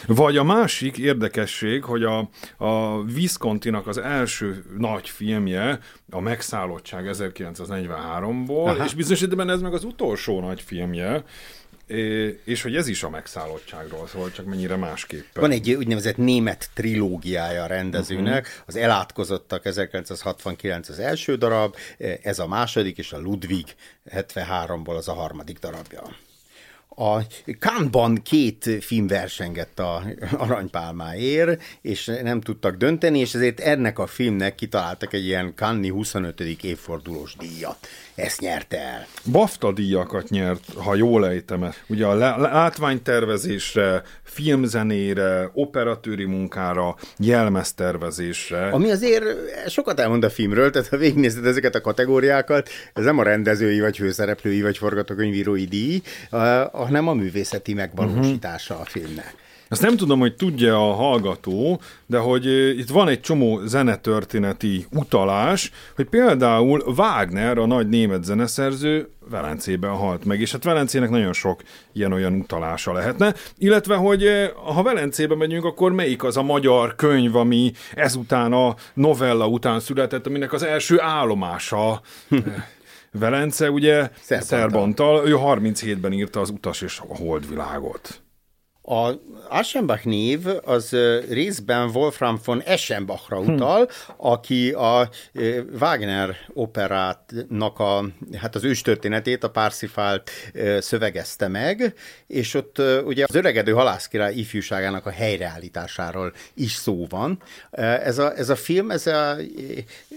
Vagy 0.07 0.37
a 0.37 0.43
másik 0.43 0.99
érdekesség, 0.99 1.85
hogy 1.85 2.03
a, 2.03 2.29
a 2.57 3.03
Viscontinak 3.03 3.87
az 3.87 3.99
első 3.99 4.65
nagy 4.79 5.09
filmje, 5.09 5.79
a 6.11 6.21
Megszállottság 6.21 7.09
1943-ból, 7.13 8.65
Aha. 8.65 8.85
és 8.85 8.95
bizonyos 8.95 9.23
ez 9.23 9.61
meg 9.61 9.75
az 9.75 9.85
utolsó 9.85 10.41
nagy 10.41 10.63
filmje, 10.63 11.25
és 12.45 12.63
hogy 12.63 12.77
ez 12.77 12.87
is 12.87 13.03
a 13.03 13.11
megszállottságról 13.11 14.07
szól, 14.07 14.31
csak 14.31 14.47
mennyire 14.47 14.77
másképpen. 14.77 15.43
Van 15.43 15.51
egy 15.51 15.71
úgynevezett 15.71 16.17
német 16.17 16.71
trilógiája 16.75 17.63
a 17.63 17.67
rendezőnek, 17.67 18.47
uh-huh. 18.47 18.63
az 18.67 18.77
Elátkozottak 18.77 19.65
1969 19.65 20.89
az 20.89 20.99
első 20.99 21.37
darab, 21.37 21.77
ez 22.23 22.39
a 22.39 22.47
második, 22.47 22.99
és 22.99 23.13
a 23.13 23.19
Ludwig 23.19 23.75
73-ból 24.11 24.97
az 24.97 25.09
a 25.09 25.13
harmadik 25.13 25.59
darabja. 25.59 26.03
A 26.97 27.21
Cannes-ban 27.59 28.23
két 28.23 28.71
film 28.81 29.07
versengett 29.07 29.79
a 29.79 30.03
aranypálmáért, 30.39 31.63
és 31.81 32.11
nem 32.23 32.41
tudtak 32.41 32.77
dönteni, 32.77 33.19
és 33.19 33.35
ezért 33.35 33.61
ennek 33.61 33.99
a 33.99 34.07
filmnek 34.07 34.55
kitaláltak 34.55 35.13
egy 35.13 35.25
ilyen 35.25 35.53
Cannes 35.57 35.91
25. 35.91 36.41
évfordulós 36.41 37.37
díjat 37.37 37.89
ezt 38.15 38.41
nyerte 38.41 38.79
el. 38.79 39.07
BAFTA 39.25 39.73
díjakat 39.73 40.29
nyert, 40.29 40.65
ha 40.77 40.95
jól 40.95 41.27
ejtem 41.27 41.75
Ugye 41.87 42.07
a 42.07 42.15
látványtervezésre, 42.39 44.03
filmzenére, 44.33 45.51
operatőri 45.55 46.25
munkára, 46.25 46.97
jelmeztervezésre. 47.19 48.69
Ami 48.69 48.91
azért 48.91 49.25
sokat 49.69 50.01
elmond 50.01 50.25
a 50.25 50.31
filmről, 50.31 50.71
tehát 50.71 50.89
ha 50.89 50.97
végignézed 50.97 51.47
ezeket 51.47 51.75
a 51.75 51.81
kategóriákat, 51.81 52.69
ez 52.93 53.05
nem 53.05 53.19
a 53.19 53.23
rendezői, 53.23 53.81
vagy 53.81 53.97
főszereplői, 53.97 54.63
vagy 54.63 54.79
forgatókönyvírói 54.79 55.65
díj, 55.65 56.03
hanem 56.73 57.09
a 57.09 57.15
művészeti 57.15 57.75
megvalósítása 57.75 58.75
uh-huh. 58.75 58.89
a 58.89 58.91
filmnek. 58.91 59.35
Ezt 59.73 59.83
nem 59.83 59.97
tudom, 59.97 60.19
hogy 60.19 60.35
tudja 60.35 60.91
a 60.91 60.93
hallgató, 60.93 61.81
de 62.07 62.19
hogy 62.19 62.47
itt 62.79 62.89
van 62.89 63.09
egy 63.09 63.21
csomó 63.21 63.61
zenetörténeti 63.65 64.87
utalás, 64.91 65.71
hogy 65.97 66.09
például 66.09 66.83
Wagner, 66.97 67.59
a 67.59 67.67
nagy 67.67 67.89
német 67.89 68.25
zeneszerző, 68.25 69.09
Velencében 69.31 69.91
halt 69.91 70.25
meg, 70.25 70.41
és 70.41 70.53
hát 70.53 70.65
Velencének 70.65 71.11
nagyon 71.11 71.33
sok 71.33 71.63
ilyen-olyan 71.93 72.33
utalása 72.33 72.93
lehetne, 72.93 73.35
illetve, 73.59 73.95
hogy 73.95 74.25
ha 74.75 74.83
Velencébe 74.83 75.35
megyünk, 75.35 75.65
akkor 75.65 75.93
melyik 75.93 76.25
az 76.25 76.37
a 76.37 76.43
magyar 76.43 76.95
könyv, 76.95 77.37
ami 77.37 77.73
ezután 77.95 78.53
a 78.53 78.75
novella 78.95 79.47
után 79.47 79.81
született, 79.81 80.27
aminek 80.27 80.53
az 80.53 80.63
első 80.63 81.01
állomása 81.01 82.01
Velence, 83.19 83.71
ugye, 83.71 84.11
Szerbantal. 84.21 85.29
Ő 85.29 85.35
37-ben 85.37 86.13
írta 86.13 86.41
az 86.41 86.51
Utas 86.51 86.83
és 86.83 87.01
a 87.09 87.17
Holdvilágot. 87.17 88.23
A 88.85 89.11
Aschenbach 89.49 90.05
név 90.05 90.47
az 90.65 90.97
részben 91.29 91.91
Wolfram 91.95 92.41
von 92.45 92.63
Eschenbachra 92.63 93.39
utal, 93.39 93.85
hm. 93.85 94.13
aki 94.17 94.73
a 94.73 95.09
Wagner 95.81 96.37
operátnak 96.55 97.79
a, 97.79 98.05
hát 98.37 98.55
az 98.55 98.65
őstörténetét, 98.65 99.45
a 99.45 99.51
Parsifált 99.51 100.31
szövegezte 100.79 101.49
meg, 101.49 101.95
és 102.27 102.55
ott 102.55 102.83
ugye 103.05 103.25
az 103.29 103.35
öregedő 103.35 103.73
halászkirály 103.73 104.35
ifjúságának 104.35 105.07
a 105.07 105.11
helyreállításáról 105.11 106.33
is 106.55 106.73
szó 106.73 107.07
van. 107.09 107.43
Ez 107.71 108.19
a, 108.19 108.37
ez 108.37 108.49
a 108.49 108.57
film, 108.57 108.91
ez 108.91 109.07
a 109.07 109.37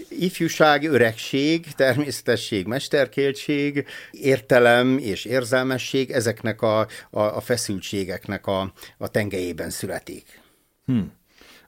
ifjúság, 0.08 0.84
öregség, 0.84 1.66
természetesség, 1.76 2.66
mesterkéltség, 2.66 3.86
értelem 4.10 4.98
és 4.98 5.24
érzelmesség, 5.24 6.10
ezeknek 6.10 6.62
a, 6.62 6.78
a, 7.10 7.20
a 7.20 7.40
feszültségeknek 7.40 8.46
a, 8.46 8.55
a 8.98 9.08
tengelyében 9.08 9.70
születik. 9.70 10.40
Hmm. 10.84 11.12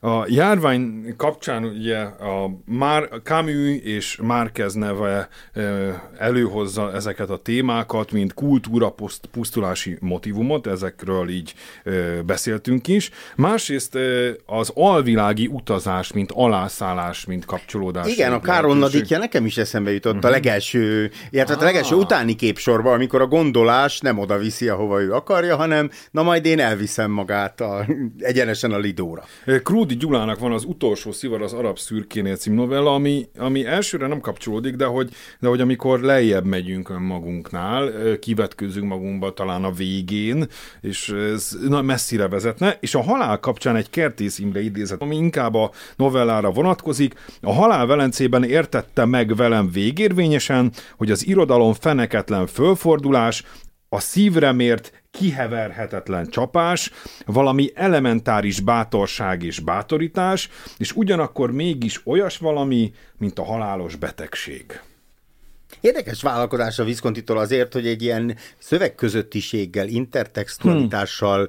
A 0.01 0.25
járvány 0.27 1.15
kapcsán 1.17 1.65
ugye 1.65 1.99
a 1.99 2.51
Már, 2.65 3.09
Camus 3.23 3.81
és 3.83 4.19
Márquez 4.23 4.75
neve 4.75 5.29
előhozza 6.19 6.93
ezeket 6.95 7.31
a 7.31 7.37
témákat, 7.37 8.13
mint 8.13 8.35
kultúra 8.35 8.95
pusztulási 9.31 9.97
motivumot, 10.01 10.67
ezekről 10.67 11.29
így 11.29 11.55
beszéltünk 12.27 12.89
is. 12.89 13.11
Másrészt 13.37 13.99
az 14.47 14.71
alvilági 14.75 15.47
utazás, 15.47 16.13
mint 16.13 16.33
alászállás, 16.33 17.25
mint 17.25 17.45
kapcsolódás. 17.45 18.13
Igen, 18.13 18.33
a 18.33 18.41
Káronnadikja 18.41 19.19
nekem 19.19 19.47
is 19.47 19.57
eszembe 19.57 19.93
jutott 19.93 20.15
uh-huh. 20.15 20.31
a 20.31 20.35
mhm. 20.35 20.45
legelső, 20.45 21.11
illetve 21.31 21.55
ah. 21.55 21.61
a 21.61 21.65
legelső 21.65 21.95
utáni 21.95 22.35
képsorban, 22.35 22.93
amikor 22.93 23.21
a 23.21 23.27
gondolás 23.27 24.01
nem 24.01 24.19
oda 24.19 24.39
viszi, 24.39 24.69
ahova 24.69 25.01
ő 25.01 25.13
akarja, 25.13 25.57
hanem 25.57 25.91
na 26.11 26.23
majd 26.23 26.47
én 26.47 26.61
elviszem 26.61 27.11
magát 27.11 27.61
a, 27.61 27.87
egyenesen 28.19 28.73
a 28.73 28.79
Lidóra. 28.79 29.25
Krúd 29.63 29.88
Tódi 29.89 30.01
Gyulának 30.01 30.39
van 30.39 30.53
az 30.53 30.65
utolsó 30.65 31.13
szivar 31.13 31.43
az 31.43 31.53
Arab 31.53 31.79
szürkénél 31.79 32.37
cím 32.37 32.55
novella, 32.55 32.95
ami, 32.95 33.29
ami 33.39 33.67
elsőre 33.67 34.07
nem 34.07 34.21
kapcsolódik, 34.21 34.75
de 34.75 34.85
hogy, 34.85 35.11
de 35.41 35.49
hogy 35.49 35.61
amikor 35.61 36.01
lejjebb 36.01 36.45
megyünk 36.45 36.99
magunknál, 36.99 37.93
kivetkőzünk 38.19 38.89
magunkba 38.89 39.33
talán 39.33 39.65
a 39.65 39.71
végén, 39.71 40.47
és 40.81 41.09
ez 41.09 41.57
na, 41.69 41.83
messzire 41.83 42.29
vezetne, 42.29 42.77
és 42.81 42.95
a 42.95 43.03
halál 43.03 43.39
kapcsán 43.39 43.77
egy 43.77 43.91
Kertész 43.91 44.39
Imre 44.39 44.61
idézet, 44.61 45.03
ami 45.03 45.17
inkább 45.17 45.55
a 45.55 45.71
novellára 45.97 46.51
vonatkozik. 46.51 47.15
A 47.43 47.53
halál 47.53 47.87
velencében 47.87 48.45
értette 48.45 49.05
meg 49.05 49.37
velem 49.37 49.71
végérvényesen, 49.71 50.73
hogy 50.97 51.11
az 51.11 51.27
irodalom 51.27 51.73
feneketlen 51.73 52.47
fölfordulás, 52.47 53.45
a 53.89 54.01
szívre 54.01 54.53
mért 54.53 54.98
kiheverhetetlen 55.11 56.29
csapás, 56.29 56.91
valami 57.27 57.71
elementáris 57.75 58.61
bátorság 58.61 59.43
és 59.43 59.61
bátorítás, 59.61 60.49
és 60.79 60.93
ugyanakkor 60.93 61.53
mégis 61.53 62.01
olyas 62.05 62.39
valami, 62.39 62.93
mint 63.19 63.39
a 63.39 63.45
halálos 63.45 63.97
betegség. 63.97 64.81
Érdekes 65.81 66.23
vállalkozás 66.23 66.79
a 66.79 66.85
Viszkontitól 66.85 67.39
azért, 67.39 67.73
hogy 67.73 67.87
egy 67.87 68.03
ilyen 68.03 68.37
szövegközöttiséggel, 68.59 69.89
intertextualitással 69.89 71.49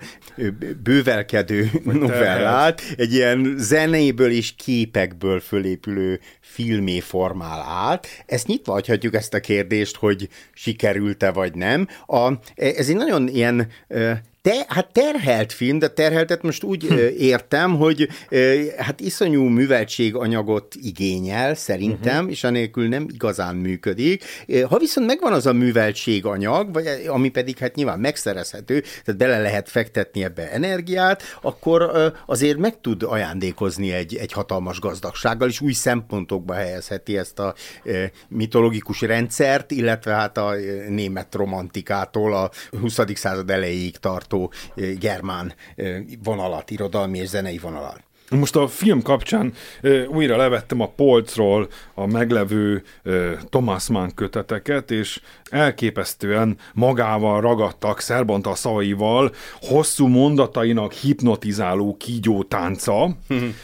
bővelkedő 0.83 1.69
novellát, 1.83 2.81
egy 2.97 3.13
ilyen 3.13 3.55
zenéből 3.57 4.31
és 4.31 4.53
képekből 4.55 5.39
fölépülő 5.39 6.19
filmé 6.39 6.99
formál 6.99 7.61
át. 7.61 8.07
Ezt 8.25 8.47
nyitva 8.47 8.71
hagyhatjuk 8.71 9.15
ezt 9.15 9.33
a 9.33 9.39
kérdést, 9.39 9.95
hogy 9.95 10.29
sikerült-e 10.53 11.31
vagy 11.31 11.55
nem. 11.55 11.87
A, 12.07 12.31
ez 12.55 12.89
egy 12.89 12.95
nagyon 12.95 13.27
ilyen 13.27 13.67
te, 14.49 14.65
hát 14.67 14.91
terhelt 14.91 15.53
film, 15.53 15.79
de 15.79 15.87
terheltet 15.87 16.41
most 16.41 16.63
úgy 16.63 16.83
hm. 16.83 16.97
értem, 17.17 17.75
hogy 17.77 18.09
hát 18.77 18.99
iszonyú 18.99 19.43
műveltséganyagot 19.43 20.75
igényel 20.81 21.55
szerintem, 21.55 22.15
uh-huh. 22.15 22.31
és 22.31 22.43
anélkül 22.43 22.87
nem 22.87 23.07
igazán 23.11 23.55
működik. 23.55 24.23
Ha 24.69 24.77
viszont 24.77 25.07
megvan 25.07 25.33
az 25.33 25.45
a 25.45 25.53
műveltséganyag, 25.53 26.73
vagy 26.73 26.87
ami 27.07 27.29
pedig 27.29 27.57
hát 27.57 27.75
nyilván 27.75 27.99
megszerezhető, 27.99 28.79
tehát 28.79 29.19
bele 29.19 29.41
lehet 29.41 29.69
fektetni 29.69 30.23
ebbe 30.23 30.51
energiát, 30.51 31.23
akkor 31.41 31.91
azért 32.25 32.57
meg 32.57 32.81
tud 32.81 33.03
ajándékozni 33.03 33.91
egy, 33.91 34.15
egy 34.15 34.31
hatalmas 34.31 34.79
gazdagsággal, 34.79 35.47
és 35.47 35.61
új 35.61 35.73
szempontokba 35.73 36.53
helyezheti 36.53 37.17
ezt 37.17 37.39
a 37.39 37.53
mitológikus 38.27 39.01
rendszert, 39.01 39.71
illetve 39.71 40.13
hát 40.13 40.37
a 40.37 40.53
német 40.87 41.35
romantikától 41.35 42.33
a 42.33 42.49
20. 42.81 42.99
század 43.13 43.49
elejéig 43.49 43.97
tartó 43.97 44.38
germán 44.99 45.53
vonalat, 46.23 46.71
irodalmi 46.71 47.17
és 47.17 47.27
zenei 47.27 47.57
vonalat. 47.57 48.03
Most 48.29 48.55
a 48.55 48.67
film 48.67 49.01
kapcsán 49.01 49.53
újra 50.07 50.37
levettem 50.37 50.81
a 50.81 50.87
polcról 50.87 51.67
a 51.93 52.05
meglevő 52.05 52.83
uh, 53.05 53.31
Thomas 53.49 53.87
Mann 53.87 54.13
köteteket, 54.15 54.91
és 54.91 55.21
elképesztően 55.49 56.57
magával 56.73 57.41
ragadtak 57.41 57.99
Szerbanta 57.99 58.55
szavaival 58.55 59.31
hosszú 59.61 60.07
mondatainak 60.07 60.93
hipnotizáló 60.93 61.95
kígyó 61.97 62.43
tánca, 62.43 63.17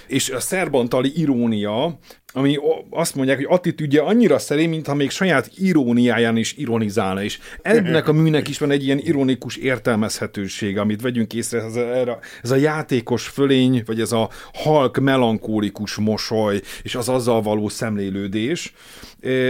és 0.07 0.29
a 0.29 0.39
szerbantali 0.39 1.11
irónia 1.15 1.99
ami 2.33 2.57
azt 2.89 3.15
mondják, 3.15 3.37
hogy 3.37 3.47
attitűdje 3.49 4.01
annyira 4.01 4.39
szerény, 4.39 4.69
mintha 4.69 4.93
még 4.93 5.09
saját 5.09 5.51
iróniáján 5.57 6.37
is 6.37 6.57
ironizálna, 6.57 7.23
és 7.23 7.39
ennek 7.61 8.07
a 8.07 8.13
műnek 8.13 8.47
is 8.47 8.57
van 8.57 8.71
egy 8.71 8.83
ilyen 8.83 8.99
ironikus 8.99 9.55
értelmezhetőség, 9.55 10.77
amit 10.77 11.01
vegyünk 11.01 11.33
észre, 11.33 11.61
ez 11.61 11.75
a, 11.75 12.19
ez 12.43 12.51
a 12.51 12.55
játékos 12.55 13.27
fölény, 13.27 13.83
vagy 13.85 14.01
ez 14.01 14.11
a 14.11 14.29
halk 14.53 14.99
melankólikus 14.99 15.95
mosoly, 15.95 16.61
és 16.81 16.95
az 16.95 17.09
azzal 17.09 17.41
való 17.41 17.69
szemlélődés. 17.69 18.73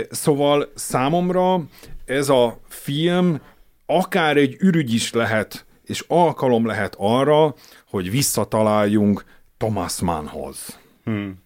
Szóval 0.10 0.72
számomra 0.76 1.64
ez 2.06 2.30
a 2.30 2.60
film 2.68 3.42
akár 3.86 4.38
egy 4.38 4.56
ürügy 4.60 4.94
is 4.94 5.14
lehet, 5.14 5.66
és 5.86 6.04
alkalom 6.08 6.66
lehet 6.66 6.96
arra, 6.98 7.56
hogy 7.90 8.12
visszataláljunk 8.12 9.26
Thomas 9.58 10.00
Mannhoz. 10.00 10.80
Hmm. 11.04 11.44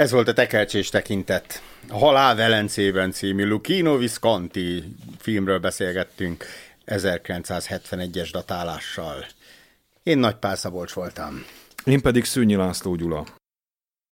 Ez 0.00 0.10
volt 0.10 0.28
a 0.28 0.32
tekercsés 0.32 0.88
tekintet. 0.88 1.62
A 1.88 1.98
Halál 1.98 2.36
Velencében 2.36 3.10
című 3.10 3.46
Lucchino 3.46 3.96
Visconti 3.96 4.84
filmről 5.18 5.58
beszélgettünk 5.58 6.44
1971-es 6.86 8.28
datálással. 8.32 9.26
Én 10.02 10.18
Nagy 10.18 10.34
Pál 10.34 10.56
Szabolcs 10.56 10.92
voltam. 10.92 11.44
Én 11.84 12.00
pedig 12.00 12.24
Szűnyi 12.24 12.54
László 12.54 12.94
Gyula. 12.94 13.39